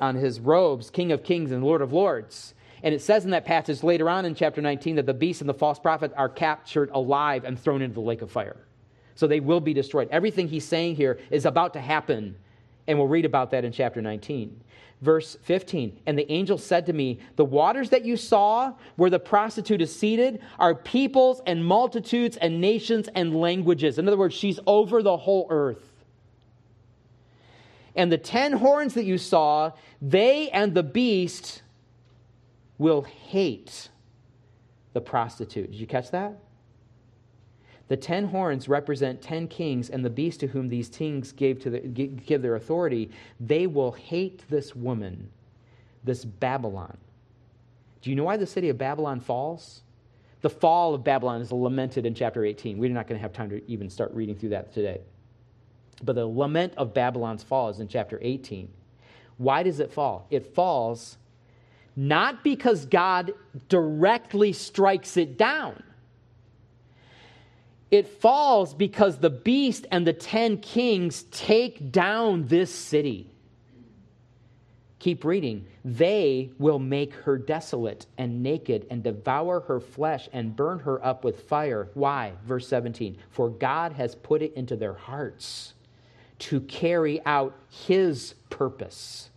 on 0.00 0.16
his 0.16 0.40
robes 0.40 0.90
King 0.90 1.12
of 1.12 1.22
kings 1.22 1.52
and 1.52 1.62
Lord 1.62 1.82
of 1.82 1.92
lords. 1.92 2.54
And 2.82 2.92
it 2.92 3.00
says 3.00 3.24
in 3.24 3.30
that 3.30 3.44
passage 3.44 3.84
later 3.84 4.08
on 4.08 4.24
in 4.24 4.34
chapter 4.34 4.60
19 4.60 4.96
that 4.96 5.06
the 5.06 5.14
beast 5.14 5.40
and 5.40 5.48
the 5.48 5.54
false 5.54 5.78
prophet 5.78 6.12
are 6.16 6.28
captured 6.28 6.90
alive 6.92 7.44
and 7.44 7.60
thrown 7.60 7.82
into 7.82 7.94
the 7.94 8.00
lake 8.00 8.22
of 8.22 8.30
fire. 8.32 8.56
So 9.14 9.26
they 9.26 9.40
will 9.40 9.60
be 9.60 9.74
destroyed. 9.74 10.08
Everything 10.10 10.48
he's 10.48 10.66
saying 10.66 10.96
here 10.96 11.18
is 11.30 11.44
about 11.44 11.72
to 11.74 11.80
happen, 11.80 12.36
and 12.86 12.98
we'll 12.98 13.08
read 13.08 13.24
about 13.24 13.50
that 13.50 13.64
in 13.64 13.72
chapter 13.72 14.00
19. 14.00 14.60
Verse 15.00 15.36
15, 15.42 15.98
and 16.06 16.16
the 16.16 16.30
angel 16.30 16.56
said 16.56 16.86
to 16.86 16.92
me, 16.92 17.18
The 17.34 17.44
waters 17.44 17.90
that 17.90 18.04
you 18.04 18.16
saw 18.16 18.72
where 18.94 19.10
the 19.10 19.18
prostitute 19.18 19.82
is 19.82 19.94
seated 19.94 20.40
are 20.60 20.76
peoples 20.76 21.42
and 21.44 21.64
multitudes 21.64 22.36
and 22.36 22.60
nations 22.60 23.08
and 23.16 23.34
languages. 23.34 23.98
In 23.98 24.06
other 24.06 24.16
words, 24.16 24.32
she's 24.32 24.60
over 24.64 25.02
the 25.02 25.16
whole 25.16 25.48
earth. 25.50 25.92
And 27.96 28.12
the 28.12 28.18
ten 28.18 28.52
horns 28.52 28.94
that 28.94 29.04
you 29.04 29.18
saw, 29.18 29.72
they 30.00 30.48
and 30.50 30.72
the 30.72 30.84
beast 30.84 31.62
will 32.78 33.02
hate 33.02 33.88
the 34.92 35.00
prostitute. 35.00 35.72
Did 35.72 35.80
you 35.80 35.86
catch 35.86 36.12
that? 36.12 36.38
The 37.88 37.96
ten 37.96 38.26
horns 38.26 38.68
represent 38.68 39.20
ten 39.20 39.48
kings, 39.48 39.90
and 39.90 40.04
the 40.04 40.10
beast 40.10 40.40
to 40.40 40.46
whom 40.46 40.68
these 40.68 40.88
kings 40.88 41.32
gave, 41.32 41.60
to 41.62 41.70
the, 41.70 41.80
give 41.80 42.42
their 42.42 42.56
authority, 42.56 43.10
they 43.40 43.66
will 43.66 43.92
hate 43.92 44.42
this 44.48 44.74
woman, 44.74 45.30
this 46.04 46.24
Babylon. 46.24 46.96
Do 48.00 48.10
you 48.10 48.16
know 48.16 48.24
why 48.24 48.36
the 48.36 48.46
city 48.46 48.68
of 48.68 48.78
Babylon 48.78 49.20
falls? 49.20 49.82
The 50.40 50.50
fall 50.50 50.94
of 50.94 51.04
Babylon 51.04 51.40
is 51.40 51.52
lamented 51.52 52.04
in 52.04 52.14
chapter 52.14 52.44
18. 52.44 52.76
We're 52.76 52.90
not 52.90 53.06
going 53.06 53.18
to 53.18 53.22
have 53.22 53.32
time 53.32 53.50
to 53.50 53.62
even 53.70 53.88
start 53.88 54.12
reading 54.12 54.34
through 54.34 54.50
that 54.50 54.72
today. 54.72 55.00
But 56.02 56.16
the 56.16 56.26
lament 56.26 56.74
of 56.76 56.92
Babylon's 56.92 57.44
fall 57.44 57.68
is 57.68 57.78
in 57.78 57.86
chapter 57.86 58.18
18. 58.20 58.68
Why 59.38 59.62
does 59.62 59.78
it 59.78 59.92
fall? 59.92 60.26
It 60.30 60.54
falls 60.54 61.16
not 61.94 62.42
because 62.42 62.86
God 62.86 63.32
directly 63.68 64.52
strikes 64.52 65.16
it 65.16 65.38
down. 65.38 65.82
It 67.92 68.08
falls 68.08 68.72
because 68.72 69.18
the 69.18 69.28
beast 69.28 69.86
and 69.90 70.06
the 70.06 70.14
ten 70.14 70.56
kings 70.56 71.24
take 71.24 71.92
down 71.92 72.46
this 72.46 72.74
city. 72.74 73.30
Keep 74.98 75.26
reading. 75.26 75.66
They 75.84 76.52
will 76.58 76.78
make 76.78 77.12
her 77.12 77.36
desolate 77.36 78.06
and 78.16 78.42
naked 78.42 78.86
and 78.88 79.02
devour 79.02 79.60
her 79.60 79.78
flesh 79.78 80.26
and 80.32 80.56
burn 80.56 80.78
her 80.78 81.04
up 81.04 81.22
with 81.22 81.42
fire. 81.42 81.90
Why? 81.92 82.32
Verse 82.46 82.66
17. 82.66 83.18
For 83.28 83.50
God 83.50 83.92
has 83.92 84.14
put 84.14 84.40
it 84.40 84.54
into 84.54 84.74
their 84.74 84.94
hearts 84.94 85.74
to 86.38 86.62
carry 86.62 87.20
out 87.26 87.54
his 87.68 88.34
purpose 88.48 89.28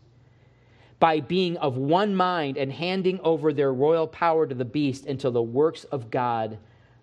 by 0.98 1.20
being 1.20 1.58
of 1.58 1.76
one 1.76 2.16
mind 2.16 2.56
and 2.56 2.72
handing 2.72 3.20
over 3.20 3.52
their 3.52 3.74
royal 3.74 4.08
power 4.08 4.48
to 4.48 4.56
the 4.56 4.64
beast 4.64 5.06
until 5.08 5.32
the 5.32 5.42
works 5.42 5.84
of 5.86 6.10
God 6.10 6.58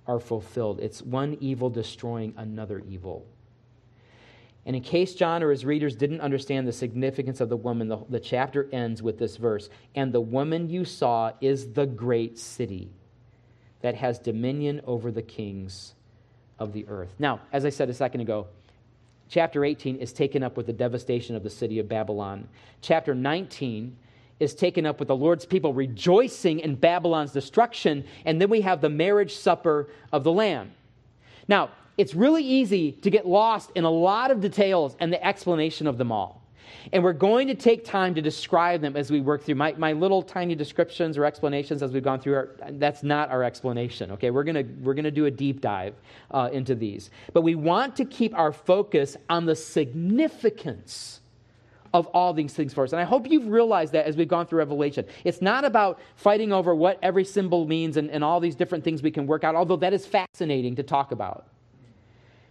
are 0.07 0.21
fulfilled. 0.21 0.81
It's 0.81 1.03
one 1.03 1.37
evil 1.41 1.71
destroying 1.71 2.35
another 2.37 2.81
evil. 2.81 3.27
And 4.65 4.77
in 4.77 4.83
case 4.83 5.15
John 5.15 5.43
or 5.43 5.51
his 5.51 5.65
readers 5.65 5.97
didn't 5.97 6.21
understand 6.21 6.69
the 6.69 6.73
significance 6.73 7.41
of 7.41 7.49
the 7.49 7.57
woman, 7.57 7.89
the, 7.89 7.99
the 8.09 8.21
chapter 8.21 8.69
ends 8.73 9.03
with 9.03 9.19
this 9.19 9.37
verse 9.37 9.69
And 9.95 10.13
the 10.13 10.21
woman 10.21 10.71
you 10.71 10.85
saw 10.85 11.33
is 11.41 11.73
the 11.73 11.87
great 11.87 12.39
city 12.39 12.91
that 13.81 13.97
has 13.97 14.19
dominion 14.19 14.81
over 14.87 15.11
the 15.11 15.23
kings 15.23 15.95
of 16.59 16.73
the 16.73 16.87
earth. 16.89 17.15
Now, 17.19 17.41
as 17.53 17.65
I 17.65 17.71
said 17.71 17.91
a 17.91 17.95
second 17.95 18.21
ago, 18.21 18.47
chapter 19.29 19.65
18 19.65 19.97
is 19.97 20.13
taken 20.13 20.45
up 20.45 20.57
with 20.57 20.67
the 20.67 20.73
devastation 20.73 21.35
of 21.35 21.43
the 21.43 21.51
city 21.51 21.81
of 21.81 21.89
Babylon. 21.89 22.49
Chapter 22.81 23.15
19 23.15 23.97
is 24.43 24.55
taken 24.55 24.85
up 24.85 24.99
with 24.99 25.09
the 25.09 25.17
Lord's 25.17 25.47
people 25.47 25.73
rejoicing 25.73 26.61
in 26.61 26.75
Babylon's 26.75 27.33
destruction. 27.33 28.05
And 28.25 28.41
then 28.41 28.51
we 28.51 28.61
have 28.63 28.81
the 28.81 28.91
marriage 28.91 29.35
supper 29.35 29.89
of 30.13 30.25
the 30.25 30.33
Lamb. 30.33 30.73
Now, 31.49 31.71
it's 31.97 32.15
really 32.15 32.45
easy 32.45 32.93
to 32.93 33.11
get 33.11 33.27
lost 33.27 33.71
in 33.75 33.85
a 33.85 33.91
lot 33.91 34.31
of 34.31 34.41
details 34.41 34.97
and 34.99 35.13
the 35.13 35.25
explanation 35.25 35.87
of 35.87 35.99
them 35.99 36.11
all. 36.11 36.43
And 36.93 37.05
we're 37.05 37.13
going 37.13 37.47
to 37.49 37.55
take 37.55 37.85
time 37.85 38.15
to 38.15 38.23
describe 38.23 38.81
them 38.81 38.97
as 38.97 39.11
we 39.11 39.21
work 39.21 39.45
through. 39.45 39.55
My, 39.55 39.73
my 39.73 39.93
little 39.93 40.23
tiny 40.23 40.55
descriptions 40.55 41.17
or 41.17 41.25
explanations 41.25 41.83
as 41.83 41.93
we've 41.93 42.03
gone 42.03 42.19
through, 42.19 42.35
are, 42.35 42.57
that's 42.73 43.03
not 43.03 43.31
our 43.31 43.45
explanation, 43.45 44.11
okay? 44.13 44.31
We're 44.31 44.43
going 44.43 44.83
we're 44.83 44.95
gonna 44.95 45.11
do 45.11 45.27
a 45.27 45.31
deep 45.31 45.61
dive 45.61 45.95
uh, 46.31 46.51
into 46.53 46.75
these. 46.75 47.11
But 47.33 47.43
we 47.43 47.55
want 47.55 47.95
to 47.97 48.05
keep 48.05 48.37
our 48.37 48.53
focus 48.53 49.17
on 49.31 49.47
the 49.47 49.55
significance 49.55 51.21
of 51.95 52.07
all 52.09 52.33
these 52.33 52.53
things 52.53 52.73
for 52.73 52.85
us. 52.85 52.93
And 52.93 53.01
I 53.01 53.05
hope 53.05 53.31
you've 53.31 53.49
realized 53.49 53.93
that 53.93 54.07
as 54.07 54.17
we've 54.17 54.29
gone 54.29 54.47
through 54.47 54.59
Revelation. 54.59 55.05
It's 55.25 55.43
not 55.43 55.65
about 55.65 56.01
fighting 56.17 56.53
over 56.53 56.75
what 56.75 56.99
every 57.03 57.25
symbol 57.25 57.67
means 57.67 57.97
and, 57.97 58.11
and 58.11 58.25
all 58.25 58.41
these 58.41 58.55
different 58.55 58.85
things 58.85 59.03
we 59.03 59.11
can 59.11 59.27
work 59.27 59.45
out, 59.45 59.55
although 59.55 59.77
that 59.77 59.93
is 59.93 60.07
fascinating 60.07 60.77
to 60.77 60.83
talk 60.83 61.13
about. 61.13 61.47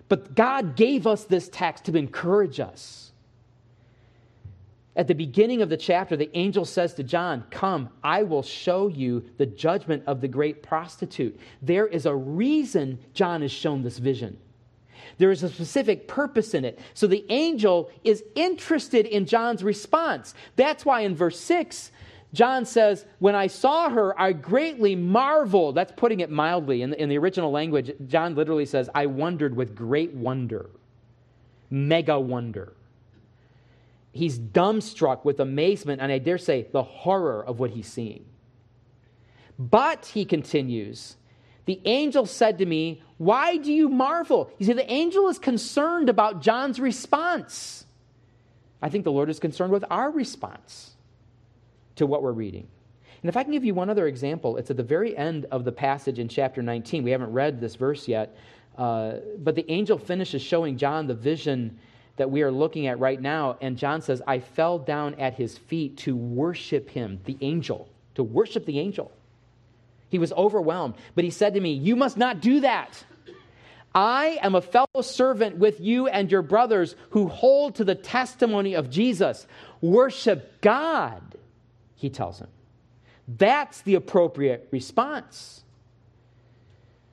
But 0.10 0.36
God 0.36 0.76
gave 0.76 1.08
us 1.08 1.24
this 1.24 1.50
text 1.50 1.86
to 1.86 1.98
encourage 1.98 2.60
us. 2.60 3.12
At 4.96 5.08
the 5.08 5.16
beginning 5.16 5.62
of 5.62 5.70
the 5.70 5.78
chapter, 5.78 6.18
the 6.18 6.30
angel 6.38 6.66
says 6.66 6.94
to 6.96 7.04
John, 7.04 7.46
Come, 7.50 7.90
I 8.04 8.24
will 8.24 8.44
show 8.44 8.90
you 8.90 9.24
the 9.38 9.46
judgment 9.46 10.04
of 10.06 10.20
the 10.20 10.28
great 10.28 10.62
prostitute. 10.62 11.40
There 11.62 11.88
is 11.88 12.06
a 12.06 12.14
reason 12.14 13.00
John 13.14 13.42
is 13.42 13.54
shown 13.54 13.84
this 13.84 14.00
vision. 14.00 14.38
There 15.22 15.30
is 15.30 15.44
a 15.44 15.50
specific 15.50 16.08
purpose 16.08 16.56
in 16.56 16.66
it. 16.66 16.80
So 16.96 17.06
the 17.06 17.24
angel 17.30 17.92
is 18.04 18.24
interested 18.34 19.06
in 19.06 19.28
John's 19.28 19.64
response. 19.64 20.34
That's 20.56 20.84
why 20.84 21.02
in 21.02 21.16
verse 21.16 21.40
6, 21.40 21.92
John 22.34 22.66
says, 22.66 23.06
When 23.20 23.36
I 23.36 23.46
saw 23.46 23.90
her, 23.90 24.20
I 24.20 24.34
greatly 24.34 24.96
marveled. 24.96 25.76
That's 25.76 25.92
putting 25.96 26.22
it 26.22 26.32
mildly. 26.32 26.82
In 26.82 26.90
the, 26.90 27.00
in 27.00 27.08
the 27.08 27.20
original 27.20 27.52
language, 27.52 27.92
John 28.08 28.34
literally 28.34 28.66
says, 28.66 28.90
I 28.96 29.06
wondered 29.06 29.56
with 29.56 29.76
great 29.76 30.12
wonder, 30.16 30.72
mega 31.70 32.20
wonder. 32.20 32.74
He's 34.14 34.40
dumbstruck 34.40 35.24
with 35.24 35.40
amazement, 35.40 36.02
and 36.02 36.12
I 36.12 36.18
dare 36.18 36.40
say, 36.40 36.66
the 36.72 36.82
horror 36.82 37.46
of 37.46 37.60
what 37.60 37.70
he's 37.70 37.86
seeing. 37.86 38.26
But, 39.60 40.08
he 40.08 40.26
continues, 40.26 41.18
the 41.66 41.80
angel 41.86 42.26
said 42.26 42.58
to 42.60 42.66
me, 42.66 43.02
Why 43.18 43.58
do 43.58 43.72
you 43.72 43.90
marvel? 43.90 44.52
You 44.58 44.66
see, 44.66 44.74
the 44.74 44.92
angel 44.92 45.28
is 45.30 45.40
concerned 45.40 46.10
about 46.10 46.42
John's 46.42 46.80
response. 46.80 47.86
I 48.82 48.90
think 48.90 49.04
the 49.04 49.12
Lord 49.12 49.30
is 49.30 49.40
concerned 49.40 49.72
with 49.72 49.86
our 49.90 50.10
response 50.10 50.92
to 51.98 52.08
what 52.08 52.24
we're 52.24 52.32
reading. 52.32 52.68
And 53.22 53.30
if 53.30 53.38
I 53.38 53.44
can 53.44 53.52
give 53.52 53.64
you 53.64 53.76
one 53.76 53.90
other 53.90 54.08
example, 54.08 54.58
it's 54.58 54.72
at 54.72 54.78
the 54.78 54.84
very 54.84 55.16
end 55.16 55.46
of 55.52 55.64
the 55.64 55.72
passage 55.72 56.18
in 56.18 56.28
chapter 56.28 56.64
19. 56.64 57.04
We 57.04 57.12
haven't 57.12 57.32
read 57.32 57.62
this 57.62 57.76
verse 57.76 58.08
yet, 58.08 58.36
uh, 58.78 59.18
but 59.38 59.54
the 59.54 59.70
angel 59.70 60.00
finishes 60.00 60.42
showing 60.42 60.78
John 60.78 61.06
the 61.06 61.14
vision 61.14 61.78
that 62.18 62.32
we 62.32 62.42
are 62.42 62.52
looking 62.52 62.88
at 62.88 63.00
right 63.00 63.22
now. 63.22 63.58
And 63.62 63.78
John 63.78 64.02
says, 64.02 64.24
I 64.26 64.40
fell 64.40 64.80
down 64.80 65.14
at 65.16 65.36
his 65.36 65.58
feet 65.58 65.98
to 65.98 66.16
worship 66.16 66.90
him, 66.90 67.20
the 67.26 67.38
angel, 67.42 67.88
to 68.16 68.24
worship 68.24 68.66
the 68.66 68.80
angel. 68.80 69.12
He 70.12 70.20
was 70.20 70.32
overwhelmed. 70.34 70.96
But 71.16 71.24
he 71.24 71.32
said 71.32 71.56
to 71.56 71.60
me, 71.62 71.72
You 71.72 71.96
must 71.96 72.18
not 72.18 72.42
do 72.42 72.60
that. 72.60 73.04
I 73.96 74.40
am 74.42 74.56
a 74.56 74.62
fellow 74.62 75.02
servant 75.02 75.58
with 75.58 75.80
you 75.80 76.08
and 76.08 76.32
your 76.32 76.42
brothers 76.42 76.96
who 77.12 77.28
hold 77.28 77.76
to 77.76 77.84
the 77.84 77.96
testimony 77.96 78.74
of 78.74 78.90
Jesus. 78.90 79.48
Worship 79.82 80.62
God 80.62 81.22
he 81.96 82.10
tells 82.10 82.40
him. 82.40 82.50
That's 83.28 83.82
the 83.82 83.96
appropriate 83.96 84.68
response. 84.72 85.64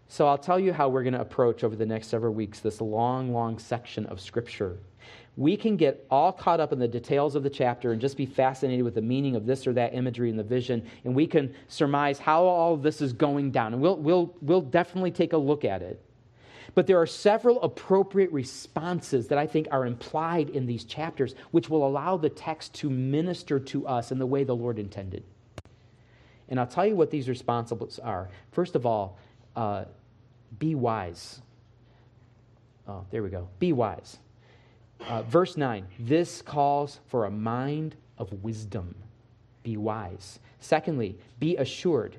So 0.09 0.27
I'll 0.27 0.39
tell 0.39 0.59
you 0.59 0.73
how 0.73 0.89
we're 0.89 1.03
going 1.03 1.15
to 1.15 1.21
approach 1.21 1.63
over 1.63 1.77
the 1.77 1.87
next 1.87 2.09
several 2.09 2.35
weeks 2.35 2.61
this 2.61 2.81
long, 2.81 3.33
long 3.33 3.59
section 3.59 4.07
of 4.07 4.21
Scripture. 4.21 4.79
We 5.39 5.57
can 5.57 5.77
get 5.77 6.05
all 6.11 6.33
caught 6.33 6.59
up 6.59 6.73
in 6.73 6.81
the 6.81 6.89
details 6.89 7.37
of 7.37 7.45
the 7.45 7.49
chapter 7.49 7.93
and 7.93 8.01
just 8.01 8.17
be 8.17 8.27
fascinated 8.27 8.85
with 8.85 8.97
the 8.97 9.03
meaning 9.03 9.37
of 9.37 9.47
this 9.47 9.69
or 9.69 9.73
that 9.75 9.95
imagery 9.95 10.31
in 10.31 10.37
the 10.37 10.43
vision, 10.43 10.85
and 11.05 11.15
we 11.15 11.29
can 11.29 11.55
surmise 11.69 12.19
how 12.19 12.43
all 12.43 12.77
this 12.77 13.01
is 13.01 13.13
going 13.13 13.53
down. 13.53 13.73
And 13.73 13.81
we'll, 13.81 13.99
we'll, 13.99 14.35
we'll 14.43 14.61
definitely 14.61 15.13
take 15.13 15.35
a 15.35 15.37
look 15.37 15.65
at 15.65 15.81
it. 15.81 16.03
But 16.75 16.89
there 16.89 17.01
are 17.01 17.07
several 17.07 17.63
appropriate 17.63 18.33
responses 18.33 19.29
that 19.29 19.39
I 19.39 19.47
think 19.47 19.69
are 19.71 19.87
implied 19.87 20.51
in 20.51 20.67
these 20.67 20.83
chapters, 20.83 21.37
which 21.53 21.71
will 21.71 21.87
allow 21.87 22.17
the 22.17 22.31
text 22.31 22.75
to 22.75 22.91
minister 22.91 23.61
to 23.61 23.87
us 23.87 24.11
in 24.11 24.19
the 24.19 24.27
way 24.27 24.43
the 24.43 24.57
Lord 24.57 24.77
intended. 24.77 25.23
And 26.49 26.59
I'll 26.59 26.67
tell 26.67 26.85
you 26.85 26.97
what 26.97 27.13
these 27.13 27.29
responsibles 27.29 28.01
are. 28.03 28.29
First 28.51 28.75
of 28.75 28.87
all, 28.87 29.19
uh, 29.55 29.85
be 30.59 30.75
wise. 30.75 31.41
Oh, 32.89 33.07
there 33.13 33.23
we 33.23 33.29
go. 33.29 33.47
Be 33.61 33.73
wise. 33.73 34.19
Uh, 35.07 35.23
verse 35.23 35.57
9 35.57 35.87
this 35.99 36.43
calls 36.43 37.01
for 37.07 37.25
a 37.25 37.31
mind 37.31 37.97
of 38.19 38.33
wisdom. 38.43 38.95
Be 39.63 39.77
wise. 39.77 40.41
Secondly, 40.61 41.19
be 41.39 41.57
assured. 41.57 42.17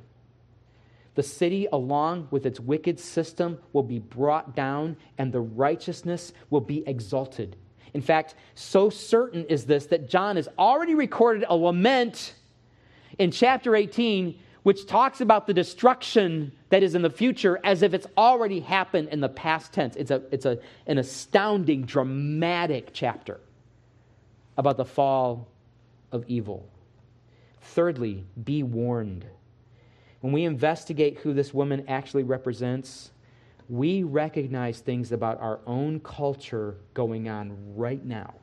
The 1.15 1.24
city, 1.24 1.68
along 1.74 2.30
with 2.32 2.46
its 2.46 2.60
wicked 2.60 3.00
system, 3.00 3.58
will 3.74 3.84
be 3.84 4.00
brought 4.00 4.56
down, 4.56 4.96
and 5.18 5.34
the 5.34 5.42
righteousness 5.42 6.32
will 6.50 6.62
be 6.62 6.88
exalted. 6.88 7.58
In 7.94 8.02
fact, 8.02 8.36
so 8.56 8.89
certain 8.89 9.46
is 9.46 9.65
this 9.65 9.88
that 9.88 10.08
John 10.08 10.36
has 10.36 10.48
already 10.58 10.96
recorded 10.96 11.44
a 11.50 11.56
lament 11.56 12.36
in 13.18 13.32
chapter 13.32 13.76
18, 13.76 14.39
which 14.63 14.86
talks 14.86 15.22
about 15.22 15.48
the 15.48 15.54
destruction 15.54 16.52
that 16.70 16.84
is 16.84 16.96
in 16.96 17.02
the 17.02 17.10
future 17.10 17.60
as 17.64 17.82
if 17.82 17.94
it's 17.94 18.08
already 18.18 18.60
happened 18.60 19.10
in 19.10 19.20
the 19.20 19.30
past 19.30 19.74
tense. 19.74 19.96
It's, 19.96 20.12
a, 20.12 20.22
it's 20.32 20.46
a, 20.46 20.60
an 20.88 20.98
astounding, 20.98 21.84
dramatic 21.84 22.92
chapter 22.94 23.40
about 24.58 24.78
the 24.78 24.86
fall 24.86 25.48
of 26.12 26.24
evil. 26.28 26.70
Thirdly, 27.62 28.26
be 28.44 28.64
warned 28.64 29.26
when 30.22 30.34
we 30.34 30.44
investigate 30.44 31.20
who 31.20 31.34
this 31.34 31.54
woman 31.54 31.86
actually 31.88 32.24
represents, 32.24 33.12
we 33.70 34.04
recognize 34.04 34.80
things 34.80 35.12
about 35.12 35.40
our 35.40 35.60
own 35.66 36.00
culture 36.02 36.78
going 36.94 37.30
on 37.30 37.56
right 37.76 38.04
now 38.04 38.34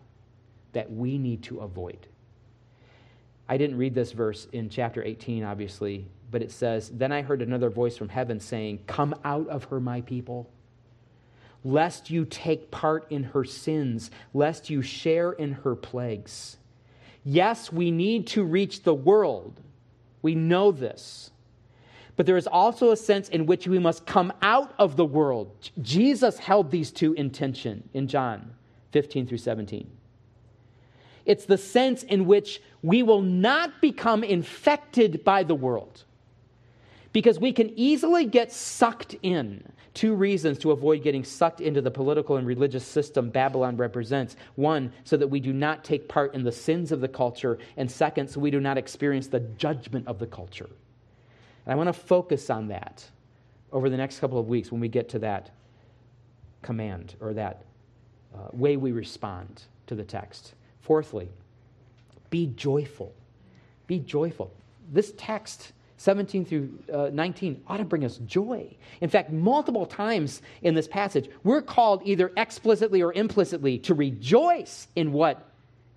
that 0.72 0.90
we 0.90 1.18
need 1.18 1.42
to 1.44 1.60
avoid. 1.60 2.06
I 3.48 3.56
didn't 3.56 3.78
read 3.78 3.94
this 3.94 4.12
verse 4.12 4.48
in 4.52 4.68
chapter 4.68 5.02
18, 5.02 5.44
obviously, 5.44 6.06
but 6.30 6.42
it 6.42 6.50
says, 6.50 6.90
Then 6.90 7.12
I 7.12 7.22
heard 7.22 7.42
another 7.42 7.70
voice 7.70 7.96
from 7.96 8.08
heaven 8.08 8.40
saying, 8.40 8.80
Come 8.86 9.14
out 9.24 9.48
of 9.48 9.64
her, 9.64 9.80
my 9.80 10.00
people. 10.00 10.50
lest 11.64 12.10
you 12.10 12.24
take 12.24 12.70
part 12.70 13.06
in 13.10 13.24
her 13.24 13.44
sins, 13.44 14.10
lest 14.32 14.70
you 14.70 14.82
share 14.82 15.32
in 15.32 15.52
her 15.52 15.74
plagues. 15.74 16.56
Yes, 17.24 17.72
we 17.72 17.90
need 17.90 18.28
to 18.28 18.44
reach 18.44 18.84
the 18.84 18.94
world. 18.94 19.60
We 20.22 20.36
know 20.36 20.70
this. 20.70 21.30
But 22.14 22.24
there 22.24 22.36
is 22.36 22.46
also 22.46 22.92
a 22.92 22.96
sense 22.96 23.28
in 23.28 23.46
which 23.46 23.66
we 23.66 23.78
must 23.80 24.06
come 24.06 24.32
out 24.42 24.74
of 24.78 24.96
the 24.96 25.04
world. 25.04 25.70
Jesus 25.82 26.38
held 26.38 26.70
these 26.70 26.92
two 26.92 27.12
in 27.14 27.30
tension 27.30 27.88
in 27.92 28.06
John 28.06 28.54
15 28.92 29.26
through 29.26 29.38
17. 29.38 29.90
It's 31.26 31.44
the 31.44 31.58
sense 31.58 32.04
in 32.04 32.26
which 32.26 32.62
we 32.82 33.02
will 33.02 33.22
not 33.22 33.80
become 33.80 34.22
infected 34.22 35.24
by 35.24 35.42
the 35.42 35.54
world 35.54 36.04
because 37.12 37.40
we 37.40 37.52
can 37.52 37.72
easily 37.78 38.26
get 38.26 38.52
sucked 38.52 39.16
in. 39.22 39.62
Two 39.94 40.14
reasons 40.14 40.58
to 40.58 40.72
avoid 40.72 41.02
getting 41.02 41.24
sucked 41.24 41.62
into 41.62 41.80
the 41.80 41.90
political 41.90 42.36
and 42.36 42.46
religious 42.46 42.84
system 42.84 43.30
Babylon 43.30 43.78
represents. 43.78 44.36
One, 44.56 44.92
so 45.04 45.16
that 45.16 45.26
we 45.26 45.40
do 45.40 45.54
not 45.54 45.82
take 45.82 46.06
part 46.06 46.34
in 46.34 46.44
the 46.44 46.52
sins 46.52 46.92
of 46.92 47.00
the 47.00 47.08
culture, 47.08 47.58
and 47.78 47.90
second, 47.90 48.28
so 48.28 48.40
we 48.40 48.50
do 48.50 48.60
not 48.60 48.76
experience 48.76 49.28
the 49.28 49.40
judgment 49.40 50.06
of 50.06 50.18
the 50.18 50.26
culture. 50.26 50.68
And 51.64 51.72
I 51.72 51.74
want 51.74 51.86
to 51.86 51.94
focus 51.94 52.50
on 52.50 52.68
that 52.68 53.08
over 53.72 53.88
the 53.88 53.96
next 53.96 54.18
couple 54.18 54.38
of 54.38 54.48
weeks 54.48 54.70
when 54.70 54.82
we 54.82 54.88
get 54.88 55.08
to 55.08 55.18
that 55.20 55.50
command 56.60 57.14
or 57.20 57.32
that 57.32 57.64
uh, 58.34 58.48
way 58.52 58.76
we 58.76 58.92
respond 58.92 59.62
to 59.86 59.94
the 59.94 60.04
text. 60.04 60.52
Fourthly, 60.82 61.30
be 62.36 62.48
joyful. 62.48 63.14
Be 63.86 63.98
joyful. 63.98 64.52
This 64.92 65.14
text, 65.16 65.72
17 65.96 66.44
through 66.44 66.78
uh, 66.92 67.08
19, 67.10 67.62
ought 67.66 67.78
to 67.78 67.84
bring 67.84 68.04
us 68.04 68.18
joy. 68.26 68.76
In 69.00 69.08
fact, 69.08 69.32
multiple 69.32 69.86
times 69.86 70.42
in 70.60 70.74
this 70.74 70.86
passage, 70.86 71.30
we're 71.44 71.62
called 71.62 72.02
either 72.04 72.30
explicitly 72.36 73.00
or 73.00 73.10
implicitly 73.14 73.78
to 73.78 73.94
rejoice 73.94 74.86
in 74.94 75.14
what 75.14 75.48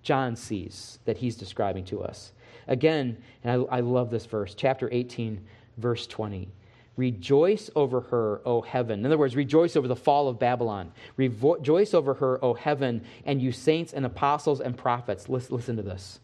John 0.02 0.34
sees 0.34 0.98
that 1.04 1.18
he's 1.18 1.36
describing 1.36 1.84
to 1.86 2.02
us. 2.02 2.32
Again, 2.66 3.18
and 3.44 3.66
I, 3.70 3.76
I 3.76 3.80
love 3.80 4.08
this 4.08 4.24
verse, 4.24 4.54
chapter 4.54 4.88
18, 4.90 5.44
verse 5.76 6.06
20. 6.06 6.48
Rejoice 6.96 7.68
over 7.76 8.00
her, 8.00 8.40
O 8.46 8.62
heaven. 8.62 9.00
In 9.00 9.06
other 9.06 9.18
words, 9.18 9.36
rejoice 9.36 9.76
over 9.76 9.88
the 9.88 9.94
fall 9.94 10.26
of 10.28 10.38
Babylon. 10.38 10.92
Rejoice 11.18 11.92
over 11.92 12.14
her, 12.14 12.42
O 12.42 12.54
heaven, 12.54 13.04
and 13.26 13.42
you 13.42 13.52
saints 13.52 13.92
and 13.92 14.06
apostles 14.06 14.62
and 14.62 14.74
prophets. 14.74 15.28
Listen, 15.28 15.56
listen 15.56 15.76
to 15.76 15.82
this. 15.82 16.18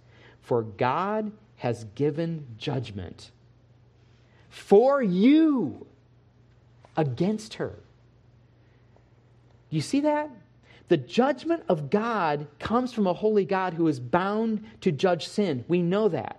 For 0.47 0.63
God 0.63 1.33
has 1.57 1.87
given 1.97 2.47
judgment 2.57 3.33
for 4.49 5.03
you 5.03 5.85
against 6.97 7.55
her. 7.55 7.75
You 9.71 9.81
see 9.81 9.99
that? 10.03 10.31
The 10.87 10.99
judgment 10.99 11.65
of 11.69 11.91
God 11.91 12.47
comes 12.61 12.93
from 12.93 13.09
a 13.09 13.13
holy 13.13 13.45
God 13.45 13.75
who 13.75 13.89
is 13.89 13.99
bound 13.99 14.65
to 14.83 14.93
judge 14.93 15.27
sin. 15.27 15.65
We 15.67 15.83
know 15.83 16.07
that. 16.11 16.39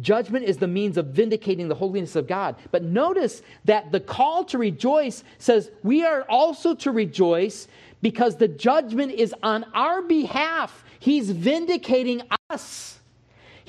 Judgment 0.00 0.44
is 0.44 0.56
the 0.56 0.66
means 0.66 0.96
of 0.96 1.06
vindicating 1.06 1.68
the 1.68 1.76
holiness 1.76 2.16
of 2.16 2.26
God. 2.26 2.56
But 2.72 2.82
notice 2.82 3.42
that 3.66 3.92
the 3.92 4.00
call 4.00 4.42
to 4.46 4.58
rejoice 4.58 5.22
says 5.38 5.70
we 5.84 6.04
are 6.04 6.22
also 6.28 6.74
to 6.74 6.90
rejoice 6.90 7.68
because 8.02 8.34
the 8.34 8.48
judgment 8.48 9.12
is 9.12 9.32
on 9.44 9.64
our 9.74 10.02
behalf. 10.02 10.84
He's 10.98 11.30
vindicating 11.30 12.22
us. 12.50 12.97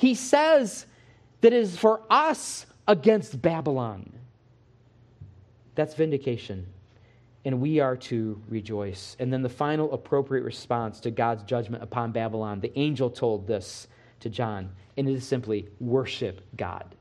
He 0.00 0.14
says 0.14 0.86
that 1.42 1.52
it 1.52 1.62
is 1.62 1.76
for 1.76 2.00
us 2.08 2.64
against 2.88 3.42
Babylon. 3.42 4.10
That's 5.74 5.92
vindication. 5.92 6.66
And 7.44 7.60
we 7.60 7.80
are 7.80 7.96
to 7.96 8.40
rejoice. 8.48 9.14
And 9.18 9.30
then 9.30 9.42
the 9.42 9.50
final 9.50 9.92
appropriate 9.92 10.42
response 10.42 11.00
to 11.00 11.10
God's 11.10 11.42
judgment 11.42 11.82
upon 11.82 12.12
Babylon, 12.12 12.60
the 12.60 12.72
angel 12.78 13.10
told 13.10 13.46
this 13.46 13.88
to 14.20 14.30
John, 14.30 14.70
and 14.96 15.06
it 15.06 15.12
is 15.12 15.26
simply 15.26 15.68
worship 15.80 16.40
God. 16.56 16.94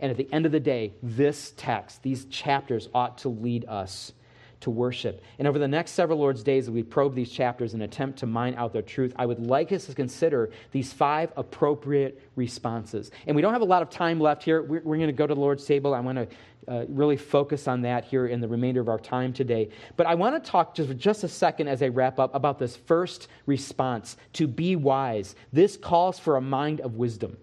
And 0.00 0.10
at 0.10 0.16
the 0.16 0.28
end 0.32 0.44
of 0.44 0.50
the 0.50 0.58
day, 0.58 0.94
this 1.00 1.54
text, 1.56 2.02
these 2.02 2.24
chapters 2.24 2.88
ought 2.92 3.18
to 3.18 3.28
lead 3.28 3.66
us 3.68 4.14
to 4.62 4.70
worship. 4.70 5.22
And 5.38 5.46
over 5.46 5.58
the 5.58 5.68
next 5.68 5.92
several 5.92 6.18
Lord's 6.18 6.42
days, 6.42 6.64
as 6.64 6.70
we 6.70 6.82
probe 6.82 7.14
these 7.14 7.30
chapters 7.30 7.74
and 7.74 7.82
attempt 7.82 8.18
to 8.20 8.26
mine 8.26 8.54
out 8.56 8.72
their 8.72 8.82
truth, 8.82 9.12
I 9.16 9.26
would 9.26 9.46
like 9.46 9.72
us 9.72 9.86
to 9.86 9.94
consider 9.94 10.50
these 10.70 10.92
five 10.92 11.32
appropriate 11.36 12.20
responses. 12.36 13.10
And 13.26 13.36
we 13.36 13.42
don't 13.42 13.52
have 13.52 13.62
a 13.62 13.66
lot 13.66 13.82
of 13.82 13.90
time 13.90 14.20
left 14.20 14.42
here. 14.42 14.62
We're, 14.62 14.80
we're 14.82 14.96
going 14.96 15.08
to 15.08 15.12
go 15.12 15.26
to 15.26 15.34
the 15.34 15.40
Lord's 15.40 15.64
table. 15.64 15.94
I 15.94 16.00
want 16.00 16.18
to 16.18 16.28
uh, 16.68 16.84
really 16.88 17.16
focus 17.16 17.66
on 17.66 17.82
that 17.82 18.04
here 18.04 18.26
in 18.26 18.40
the 18.40 18.48
remainder 18.48 18.80
of 18.80 18.88
our 18.88 18.98
time 18.98 19.32
today. 19.32 19.68
But 19.96 20.06
I 20.06 20.14
want 20.14 20.42
to 20.42 20.50
talk 20.50 20.74
just 20.74 20.88
for 20.88 20.94
just 20.94 21.24
a 21.24 21.28
second 21.28 21.68
as 21.68 21.82
I 21.82 21.88
wrap 21.88 22.20
up 22.20 22.34
about 22.34 22.58
this 22.58 22.76
first 22.76 23.28
response 23.46 24.16
to 24.34 24.46
be 24.46 24.76
wise. 24.76 25.34
This 25.52 25.76
calls 25.76 26.18
for 26.18 26.36
a 26.36 26.40
mind 26.40 26.80
of 26.80 26.94
wisdom. 26.94 27.36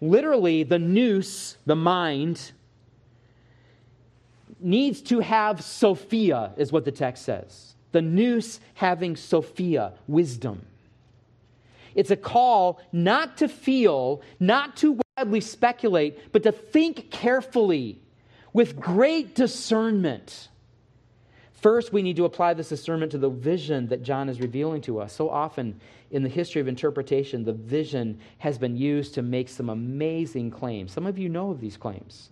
Literally, 0.00 0.62
the 0.62 0.78
nous, 0.78 1.56
the 1.66 1.76
mind, 1.76 2.52
needs 4.62 5.00
to 5.02 5.20
have 5.20 5.62
Sophia, 5.62 6.52
is 6.56 6.72
what 6.72 6.84
the 6.84 6.92
text 6.92 7.24
says. 7.24 7.74
The 7.92 8.02
nous 8.02 8.60
having 8.74 9.16
Sophia, 9.16 9.92
wisdom. 10.06 10.66
It's 11.94 12.10
a 12.10 12.16
call 12.16 12.80
not 12.92 13.38
to 13.38 13.48
feel, 13.48 14.22
not 14.38 14.76
to 14.78 15.00
wildly 15.16 15.40
speculate, 15.40 16.32
but 16.32 16.42
to 16.44 16.52
think 16.52 17.10
carefully 17.10 18.00
with 18.52 18.78
great 18.78 19.34
discernment. 19.34 20.48
First, 21.52 21.92
we 21.92 22.02
need 22.02 22.16
to 22.16 22.24
apply 22.24 22.54
this 22.54 22.70
discernment 22.70 23.12
to 23.12 23.18
the 23.18 23.28
vision 23.28 23.88
that 23.88 24.02
John 24.02 24.28
is 24.28 24.40
revealing 24.40 24.80
to 24.82 24.98
us. 25.00 25.12
So 25.12 25.28
often 25.28 25.78
in 26.10 26.22
the 26.22 26.28
history 26.28 26.60
of 26.60 26.68
interpretation, 26.68 27.44
the 27.44 27.52
vision 27.52 28.18
has 28.38 28.56
been 28.56 28.76
used 28.76 29.14
to 29.14 29.22
make 29.22 29.48
some 29.48 29.68
amazing 29.68 30.50
claims. 30.50 30.92
Some 30.92 31.06
of 31.06 31.18
you 31.18 31.28
know 31.28 31.50
of 31.50 31.60
these 31.60 31.76
claims. 31.76 32.30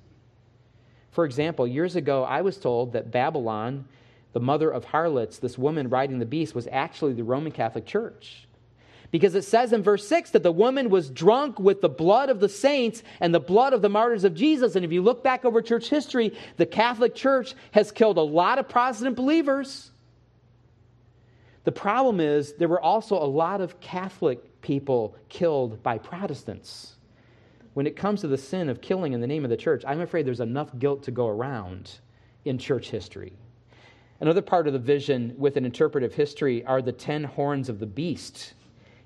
For 1.18 1.24
example, 1.24 1.66
years 1.66 1.96
ago, 1.96 2.22
I 2.22 2.42
was 2.42 2.58
told 2.58 2.92
that 2.92 3.10
Babylon, 3.10 3.86
the 4.34 4.38
mother 4.38 4.70
of 4.70 4.84
harlots, 4.84 5.38
this 5.38 5.58
woman 5.58 5.88
riding 5.88 6.20
the 6.20 6.24
beast, 6.24 6.54
was 6.54 6.68
actually 6.70 7.14
the 7.14 7.24
Roman 7.24 7.50
Catholic 7.50 7.86
Church. 7.86 8.46
Because 9.10 9.34
it 9.34 9.42
says 9.42 9.72
in 9.72 9.82
verse 9.82 10.06
6 10.06 10.30
that 10.30 10.44
the 10.44 10.52
woman 10.52 10.90
was 10.90 11.10
drunk 11.10 11.58
with 11.58 11.80
the 11.80 11.88
blood 11.88 12.30
of 12.30 12.38
the 12.38 12.48
saints 12.48 13.02
and 13.18 13.34
the 13.34 13.40
blood 13.40 13.72
of 13.72 13.82
the 13.82 13.88
martyrs 13.88 14.22
of 14.22 14.36
Jesus. 14.36 14.76
And 14.76 14.84
if 14.84 14.92
you 14.92 15.02
look 15.02 15.24
back 15.24 15.44
over 15.44 15.60
church 15.60 15.88
history, 15.88 16.38
the 16.56 16.66
Catholic 16.66 17.16
Church 17.16 17.56
has 17.72 17.90
killed 17.90 18.16
a 18.16 18.22
lot 18.22 18.60
of 18.60 18.68
Protestant 18.68 19.16
believers. 19.16 19.90
The 21.64 21.72
problem 21.72 22.20
is 22.20 22.52
there 22.52 22.68
were 22.68 22.80
also 22.80 23.16
a 23.16 23.26
lot 23.26 23.60
of 23.60 23.80
Catholic 23.80 24.60
people 24.60 25.16
killed 25.28 25.82
by 25.82 25.98
Protestants 25.98 26.94
when 27.78 27.86
it 27.86 27.94
comes 27.94 28.22
to 28.22 28.26
the 28.26 28.36
sin 28.36 28.68
of 28.68 28.80
killing 28.80 29.12
in 29.12 29.20
the 29.20 29.26
name 29.28 29.44
of 29.44 29.50
the 29.50 29.56
church, 29.56 29.84
I'm 29.86 30.00
afraid 30.00 30.26
there's 30.26 30.40
enough 30.40 30.76
guilt 30.80 31.04
to 31.04 31.12
go 31.12 31.28
around 31.28 32.00
in 32.44 32.58
church 32.58 32.90
history. 32.90 33.34
Another 34.18 34.42
part 34.42 34.66
of 34.66 34.72
the 34.72 34.80
vision 34.80 35.32
with 35.38 35.56
an 35.56 35.64
interpretive 35.64 36.12
history 36.12 36.64
are 36.64 36.82
the 36.82 36.90
ten 36.90 37.22
horns 37.22 37.68
of 37.68 37.78
the 37.78 37.86
beast. 37.86 38.54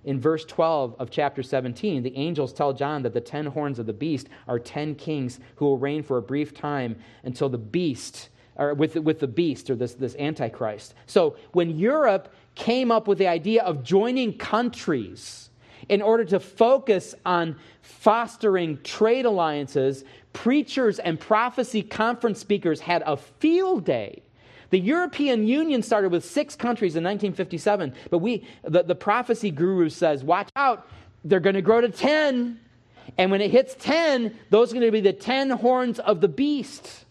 In 0.05 0.19
verse 0.19 0.47
12 0.47 0.97
of 0.99 1.11
chapter 1.11 1.43
17, 1.43 2.03
the 2.03 2.17
angels 2.17 2.55
tell 2.55 2.73
John 2.73 3.03
that 3.03 3.13
the 3.13 3.21
ten 3.21 3.45
horns 3.45 3.79
of 3.79 3.85
the 3.85 3.93
beast 3.93 4.31
are 4.49 4.59
ten 4.59 4.95
kings 4.95 5.39
who 5.57 5.67
will 5.67 5.77
reign 5.77 6.03
for 6.03 6.17
a 6.17 6.23
brief 6.23 6.55
time 6.55 6.97
until 7.25 7.51
the 7.51 7.59
beast, 7.59 8.31
or 8.57 8.73
with, 8.73 8.97
with 8.97 9.19
the 9.19 9.29
beast, 9.29 9.69
or 9.69 9.77
this, 9.77 9.93
this 9.93 10.17
antichrist. 10.17 10.95
So 11.05 11.37
when 11.53 11.79
Europe 11.79 12.33
came 12.55 12.91
up 12.91 13.07
with 13.07 13.19
the 13.19 13.29
idea 13.29 13.65
of 13.65 13.83
joining 13.83 14.39
countries, 14.39 15.51
in 15.89 16.03
order 16.03 16.25
to 16.25 16.41
focus 16.41 17.15
on 17.25 17.57
fostering 17.81 18.81
trade 18.83 19.25
alliances, 19.25 20.05
preachers 20.33 20.99
and 20.99 21.19
prophecy 21.19 21.83
conference 21.83 22.39
speakers 22.39 22.81
had 22.81 23.03
a 23.07 23.17
field 23.17 23.85
day. 23.85 24.23
The 24.71 24.79
European 24.79 25.47
Union 25.47 25.83
started 25.83 26.11
with 26.11 26.25
six 26.25 26.57
countries 26.57 26.97
in 26.97 27.05
1957, 27.05 27.93
but 28.11 28.19
we, 28.19 28.47
the, 28.65 28.83
the 28.83 28.95
prophecy 28.95 29.51
guru 29.51 29.91
says, 29.91 30.25
watch 30.25 30.49
out, 30.57 30.89
they're 31.25 31.41
going 31.41 31.57
to 31.57 31.63
grow 31.63 31.83
to 31.83 31.91
10. 31.91 32.59
And 33.19 33.31
when 33.31 33.43
it 33.43 33.51
hits 33.51 33.75
10, 33.79 34.35
those 34.49 34.71
are 34.71 34.75
going 34.75 34.87
to 34.87 34.93
be 34.93 35.01
the 35.01 35.13
10 35.13 35.51
horns 35.51 35.99
of 35.99 36.23
the 36.23 36.29
beast. 36.29 37.05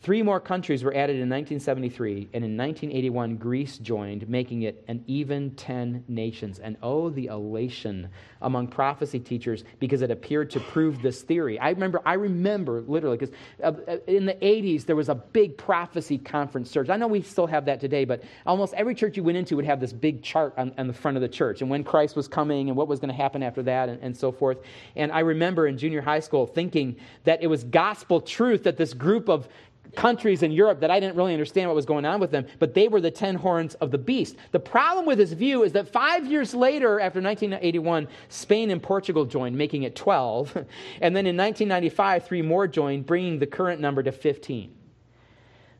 Three 0.00 0.22
more 0.22 0.38
countries 0.38 0.84
were 0.84 0.94
added 0.94 1.16
in 1.16 1.28
1973, 1.28 2.28
and 2.32 2.44
in 2.44 2.56
1981, 2.56 3.36
Greece 3.36 3.78
joined, 3.78 4.28
making 4.28 4.62
it 4.62 4.84
an 4.86 5.02
even 5.08 5.50
10 5.56 6.04
nations. 6.06 6.60
And 6.60 6.76
oh, 6.84 7.10
the 7.10 7.26
elation 7.26 8.08
among 8.40 8.68
prophecy 8.68 9.18
teachers 9.18 9.64
because 9.80 10.02
it 10.02 10.12
appeared 10.12 10.50
to 10.50 10.60
prove 10.60 11.02
this 11.02 11.22
theory. 11.22 11.58
I 11.58 11.70
remember, 11.70 12.00
I 12.06 12.14
remember 12.14 12.82
literally, 12.82 13.16
because 13.16 13.34
uh, 13.60 13.72
uh, 13.88 13.96
in 14.06 14.24
the 14.24 14.34
80s, 14.34 14.86
there 14.86 14.94
was 14.94 15.08
a 15.08 15.16
big 15.16 15.56
prophecy 15.56 16.16
conference 16.16 16.70
church. 16.70 16.88
I 16.90 16.96
know 16.96 17.08
we 17.08 17.20
still 17.20 17.48
have 17.48 17.64
that 17.64 17.80
today, 17.80 18.04
but 18.04 18.22
almost 18.46 18.74
every 18.74 18.94
church 18.94 19.16
you 19.16 19.24
went 19.24 19.36
into 19.36 19.56
would 19.56 19.64
have 19.64 19.80
this 19.80 19.92
big 19.92 20.22
chart 20.22 20.54
on, 20.56 20.72
on 20.78 20.86
the 20.86 20.92
front 20.92 21.16
of 21.16 21.22
the 21.22 21.28
church 21.28 21.60
and 21.60 21.68
when 21.68 21.82
Christ 21.82 22.14
was 22.14 22.28
coming 22.28 22.68
and 22.68 22.76
what 22.76 22.86
was 22.86 23.00
going 23.00 23.10
to 23.10 23.20
happen 23.20 23.42
after 23.42 23.64
that 23.64 23.88
and, 23.88 24.00
and 24.00 24.16
so 24.16 24.30
forth. 24.30 24.58
And 24.94 25.10
I 25.10 25.20
remember 25.20 25.66
in 25.66 25.76
junior 25.76 26.02
high 26.02 26.20
school 26.20 26.46
thinking 26.46 26.96
that 27.24 27.42
it 27.42 27.48
was 27.48 27.64
gospel 27.64 28.20
truth 28.20 28.62
that 28.62 28.76
this 28.76 28.94
group 28.94 29.28
of 29.28 29.48
countries 29.96 30.42
in 30.42 30.52
Europe 30.52 30.80
that 30.80 30.90
I 30.90 31.00
didn't 31.00 31.16
really 31.16 31.32
understand 31.32 31.68
what 31.68 31.74
was 31.74 31.86
going 31.86 32.04
on 32.04 32.20
with 32.20 32.30
them, 32.30 32.46
but 32.58 32.74
they 32.74 32.88
were 32.88 33.00
the 33.00 33.10
ten 33.10 33.34
horns 33.34 33.74
of 33.76 33.90
the 33.90 33.98
beast. 33.98 34.36
The 34.52 34.60
problem 34.60 35.06
with 35.06 35.18
this 35.18 35.32
view 35.32 35.62
is 35.62 35.72
that 35.72 35.92
five 35.92 36.26
years 36.26 36.54
later, 36.54 37.00
after 37.00 37.20
1981, 37.20 38.08
Spain 38.28 38.70
and 38.70 38.82
Portugal 38.82 39.24
joined, 39.24 39.56
making 39.56 39.82
it 39.82 39.96
12. 39.96 40.56
And 41.00 41.14
then 41.14 41.26
in 41.26 41.36
1995, 41.36 42.24
three 42.24 42.42
more 42.42 42.66
joined, 42.66 43.06
bringing 43.06 43.38
the 43.38 43.46
current 43.46 43.80
number 43.80 44.02
to 44.02 44.12
15. 44.12 44.74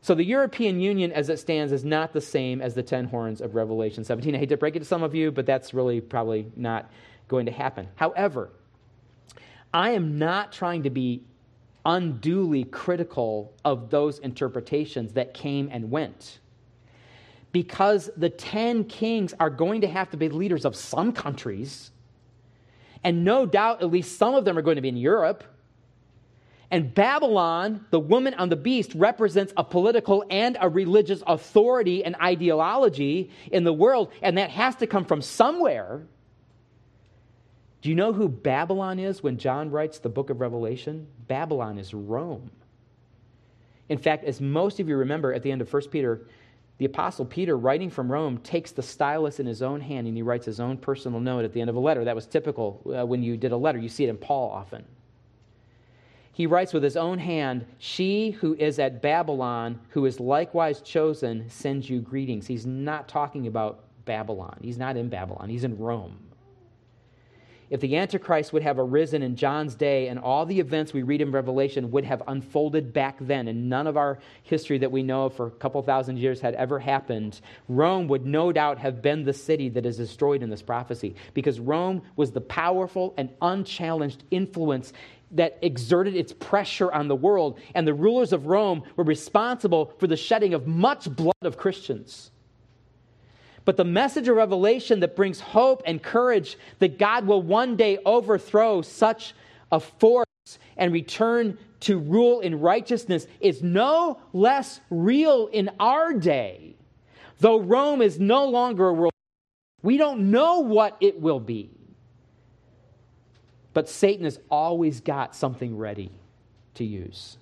So 0.01 0.15
the 0.15 0.23
European 0.23 0.79
Union, 0.79 1.11
as 1.11 1.29
it 1.29 1.39
stands, 1.39 1.73
is 1.73 1.83
not 1.83 2.13
the 2.13 2.21
same 2.21 2.61
as 2.61 2.73
the 2.73 2.83
ten 2.83 3.05
horns 3.05 3.41
of 3.41 3.55
Revelation 3.55 4.03
17. 4.03 4.33
I 4.33 4.37
hate 4.37 4.49
to 4.49 4.57
break 4.57 4.75
it 4.75 4.79
to 4.79 4.85
some 4.85 5.03
of 5.03 5.13
you, 5.13 5.31
but 5.31 5.45
that's 5.45 5.73
really 5.73 5.99
probably 5.99 6.47
not 6.55 6.89
going 7.27 7.45
to 7.47 7.51
happen. 7.51 7.87
However, 7.95 8.49
I 9.73 9.91
am 9.91 10.17
not 10.17 10.51
trying 10.51 10.83
to 10.83 10.89
be 10.89 11.23
unduly 11.85 12.63
critical 12.63 13.53
of 13.63 13.89
those 13.89 14.19
interpretations 14.19 15.13
that 15.13 15.33
came 15.33 15.69
and 15.71 15.91
went. 15.91 16.39
Because 17.51 18.09
the 18.15 18.29
10 18.29 18.85
kings 18.85 19.33
are 19.39 19.49
going 19.49 19.81
to 19.81 19.87
have 19.87 20.09
to 20.11 20.17
be 20.17 20.29
leaders 20.29 20.65
of 20.65 20.75
some 20.75 21.11
countries. 21.11 21.91
And 23.03 23.23
no 23.23 23.45
doubt, 23.45 23.81
at 23.81 23.89
least 23.89 24.17
some 24.17 24.35
of 24.35 24.45
them 24.45 24.57
are 24.57 24.61
going 24.61 24.75
to 24.75 24.81
be 24.81 24.89
in 24.89 24.97
Europe. 24.97 25.43
And 26.71 26.93
Babylon, 26.93 27.85
the 27.89 27.99
woman 27.99 28.35
on 28.35 28.49
the 28.49 28.55
beast, 28.55 28.93
represents 28.93 29.51
a 29.57 29.63
political 29.63 30.23
and 30.29 30.57
a 30.61 30.69
religious 30.69 31.23
authority 31.25 32.05
and 32.05 32.15
ideology 32.17 33.31
in 33.51 33.63
the 33.63 33.73
world. 33.73 34.11
And 34.21 34.37
that 34.37 34.51
has 34.51 34.75
to 34.75 34.87
come 34.87 35.05
from 35.05 35.21
somewhere. 35.21 36.03
Do 37.81 37.89
you 37.89 37.95
know 37.95 38.11
who 38.11 38.27
Babylon 38.27 38.99
is 38.99 39.23
when 39.23 39.37
John 39.37 39.71
writes 39.71 39.99
the 39.99 40.09
book 40.09 40.29
of 40.29 40.41
Revelation? 40.41 41.07
Babylon 41.27 41.77
is 41.77 41.93
Rome. 41.93 42.51
In 43.87 43.97
fact, 43.97 44.25
as 44.25 44.41
most 44.41 44.79
of 44.79 44.89
you 44.89 44.97
remember 44.97 45.33
at 45.33 45.43
the 45.43 45.51
end 45.51 45.61
of 45.61 45.71
1 45.71 45.83
Peter, 45.89 46.27
the 46.77 46.85
Apostle 46.85 47.25
Peter, 47.25 47.57
writing 47.57 47.89
from 47.89 48.11
Rome, 48.11 48.37
takes 48.39 48.71
the 48.71 48.83
stylus 48.83 49.39
in 49.39 49.45
his 49.45 49.61
own 49.61 49.81
hand 49.81 50.07
and 50.07 50.15
he 50.15 50.23
writes 50.23 50.45
his 50.45 50.59
own 50.59 50.77
personal 50.77 51.19
note 51.19 51.45
at 51.45 51.53
the 51.53 51.61
end 51.61 51.69
of 51.69 51.75
a 51.75 51.79
letter. 51.79 52.03
That 52.05 52.15
was 52.15 52.25
typical 52.25 52.81
uh, 52.85 53.05
when 53.05 53.23
you 53.23 53.37
did 53.37 53.51
a 53.51 53.57
letter. 53.57 53.79
You 53.79 53.89
see 53.89 54.05
it 54.05 54.09
in 54.09 54.17
Paul 54.17 54.51
often. 54.51 54.85
He 56.33 56.45
writes 56.45 56.71
with 56.71 56.83
his 56.83 56.95
own 56.95 57.17
hand, 57.17 57.65
She 57.79 58.31
who 58.31 58.55
is 58.55 58.79
at 58.79 59.01
Babylon, 59.01 59.79
who 59.89 60.05
is 60.05 60.21
likewise 60.21 60.79
chosen, 60.79 61.49
sends 61.49 61.89
you 61.89 61.99
greetings. 61.99 62.47
He's 62.47 62.65
not 62.65 63.09
talking 63.09 63.47
about 63.47 63.83
Babylon. 64.05 64.57
He's 64.61 64.77
not 64.77 64.95
in 64.95 65.09
Babylon, 65.09 65.49
he's 65.49 65.63
in 65.63 65.77
Rome 65.77 66.28
if 67.69 67.79
the 67.79 67.97
Antichrist 67.97 68.51
would 68.53 68.63
have 68.63 68.79
arisen 68.79 69.21
in 69.21 69.35
John's 69.35 69.75
day 69.75 70.07
and 70.07 70.19
all 70.19 70.45
the 70.45 70.59
events 70.59 70.93
we 70.93 71.03
read 71.03 71.21
in 71.21 71.31
Revelation 71.31 71.91
would 71.91 72.05
have 72.05 72.23
unfolded 72.27 72.93
back 72.93 73.17
then, 73.21 73.47
and 73.47 73.69
none 73.69 73.87
of 73.87 73.97
our 73.97 74.19
history 74.43 74.77
that 74.79 74.91
we 74.91 75.03
know 75.03 75.25
of 75.25 75.35
for 75.35 75.47
a 75.47 75.51
couple 75.51 75.81
thousand 75.81 76.17
years 76.17 76.41
had 76.41 76.55
ever 76.55 76.79
happened, 76.79 77.41
Rome 77.67 78.07
would 78.07 78.25
no 78.25 78.51
doubt 78.51 78.79
have 78.79 79.01
been 79.01 79.23
the 79.23 79.33
city 79.33 79.69
that 79.69 79.85
is 79.85 79.97
destroyed 79.97 80.41
in 80.41 80.49
this 80.49 80.61
prophecy 80.61 81.15
because 81.33 81.59
Rome 81.59 82.01
was 82.15 82.31
the 82.31 82.41
powerful 82.41 83.13
and 83.17 83.29
unchallenged 83.41 84.23
influence 84.31 84.93
that 85.31 85.59
exerted 85.61 86.15
its 86.15 86.33
pressure 86.33 86.91
on 86.91 87.07
the 87.07 87.15
world, 87.15 87.59
and 87.75 87.87
the 87.87 87.93
rulers 87.93 88.33
of 88.33 88.47
Rome 88.47 88.83
were 88.95 89.03
responsible 89.03 89.93
for 89.99 90.07
the 90.07 90.17
shedding 90.17 90.53
of 90.53 90.65
much 90.65 91.09
blood 91.09 91.35
of 91.43 91.57
Christians. 91.57 92.31
But 93.69 93.77
the 93.77 93.85
message 93.85 94.27
of 94.27 94.35
Revelation 94.35 95.01
that 95.01 95.15
brings 95.15 95.39
hope 95.39 95.83
and 95.85 96.01
courage 96.01 96.57
that 96.79 96.97
God 96.97 97.27
will 97.27 97.43
one 97.43 97.75
day 97.75 97.99
overthrow 98.03 98.81
such 98.81 99.35
a 99.71 99.79
force 99.79 100.25
and 100.75 100.91
return 100.91 101.55
to 101.81 101.99
rule 101.99 102.39
in 102.39 102.61
righteousness 102.61 103.27
is 103.39 103.61
no 103.61 104.21
less 104.33 104.81
real 104.89 105.45
in 105.53 105.69
our 105.79 106.13
day. 106.13 106.77
Though 107.41 107.59
Rome 107.59 108.01
is 108.01 108.19
no 108.19 108.45
longer 108.45 108.87
a 108.87 108.93
world, 108.93 109.13
we 109.83 109.97
don't 109.97 110.31
know 110.31 110.61
what 110.61 110.97
it 110.99 111.21
will 111.21 111.39
be. 111.39 111.69
But 113.75 113.87
Satan 113.87 114.23
has 114.23 114.39
always 114.49 114.99
got 114.99 115.35
something 115.35 115.77
ready 115.77 116.11
to 116.73 116.83
use. 116.83 117.37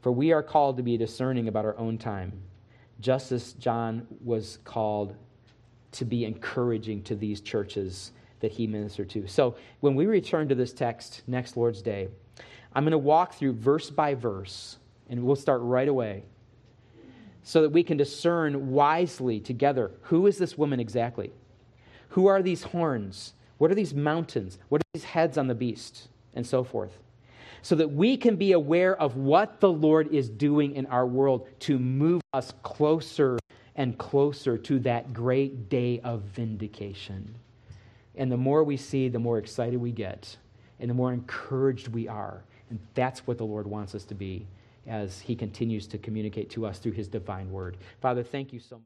For 0.00 0.10
we 0.10 0.32
are 0.32 0.42
called 0.42 0.78
to 0.78 0.82
be 0.82 0.96
discerning 0.96 1.46
about 1.46 1.66
our 1.66 1.78
own 1.78 1.98
time, 1.98 2.32
just 2.98 3.30
as 3.30 3.52
John 3.52 4.08
was 4.24 4.58
called 4.64 5.14
to 5.92 6.04
be 6.04 6.24
encouraging 6.24 7.02
to 7.04 7.14
these 7.14 7.40
churches 7.40 8.12
that 8.40 8.52
he 8.52 8.66
ministered 8.66 9.10
to. 9.10 9.26
So 9.26 9.56
when 9.80 9.94
we 9.94 10.06
return 10.06 10.48
to 10.48 10.54
this 10.54 10.72
text 10.72 11.22
next 11.26 11.56
Lord's 11.56 11.82
Day, 11.82 12.08
I'm 12.74 12.84
going 12.84 12.92
to 12.92 12.98
walk 12.98 13.34
through 13.34 13.54
verse 13.54 13.90
by 13.90 14.14
verse, 14.14 14.78
and 15.08 15.22
we'll 15.22 15.36
start 15.36 15.60
right 15.62 15.88
away 15.88 16.24
so 17.42 17.62
that 17.62 17.70
we 17.70 17.82
can 17.82 17.96
discern 17.96 18.70
wisely 18.70 19.40
together 19.40 19.90
who 20.02 20.26
is 20.26 20.38
this 20.38 20.56
woman 20.56 20.80
exactly? 20.80 21.32
Who 22.10 22.26
are 22.26 22.42
these 22.42 22.62
horns? 22.62 23.34
What 23.58 23.70
are 23.70 23.74
these 23.74 23.94
mountains? 23.94 24.58
What 24.68 24.80
are 24.80 24.90
these 24.94 25.04
heads 25.04 25.38
on 25.38 25.48
the 25.48 25.54
beast? 25.54 26.08
And 26.34 26.46
so 26.46 26.64
forth. 26.64 26.98
So 27.62 27.74
that 27.76 27.92
we 27.92 28.16
can 28.16 28.36
be 28.36 28.52
aware 28.52 28.96
of 28.96 29.16
what 29.16 29.60
the 29.60 29.70
Lord 29.70 30.12
is 30.12 30.28
doing 30.28 30.74
in 30.74 30.86
our 30.86 31.06
world 31.06 31.46
to 31.60 31.78
move 31.78 32.20
us 32.32 32.52
closer 32.62 33.38
and 33.76 33.96
closer 33.98 34.58
to 34.58 34.78
that 34.80 35.12
great 35.12 35.68
day 35.68 36.00
of 36.00 36.22
vindication. 36.22 37.34
And 38.14 38.30
the 38.30 38.36
more 38.36 38.62
we 38.64 38.76
see, 38.76 39.08
the 39.08 39.18
more 39.18 39.38
excited 39.38 39.80
we 39.80 39.92
get, 39.92 40.36
and 40.80 40.90
the 40.90 40.94
more 40.94 41.12
encouraged 41.12 41.88
we 41.88 42.08
are. 42.08 42.42
And 42.70 42.78
that's 42.94 43.26
what 43.26 43.38
the 43.38 43.46
Lord 43.46 43.66
wants 43.66 43.94
us 43.94 44.04
to 44.04 44.14
be 44.14 44.46
as 44.86 45.20
He 45.20 45.34
continues 45.34 45.86
to 45.88 45.98
communicate 45.98 46.50
to 46.50 46.66
us 46.66 46.78
through 46.78 46.92
His 46.92 47.08
divine 47.08 47.50
word. 47.50 47.76
Father, 48.00 48.22
thank 48.22 48.52
you 48.52 48.60
so 48.60 48.76
much. 48.76 48.80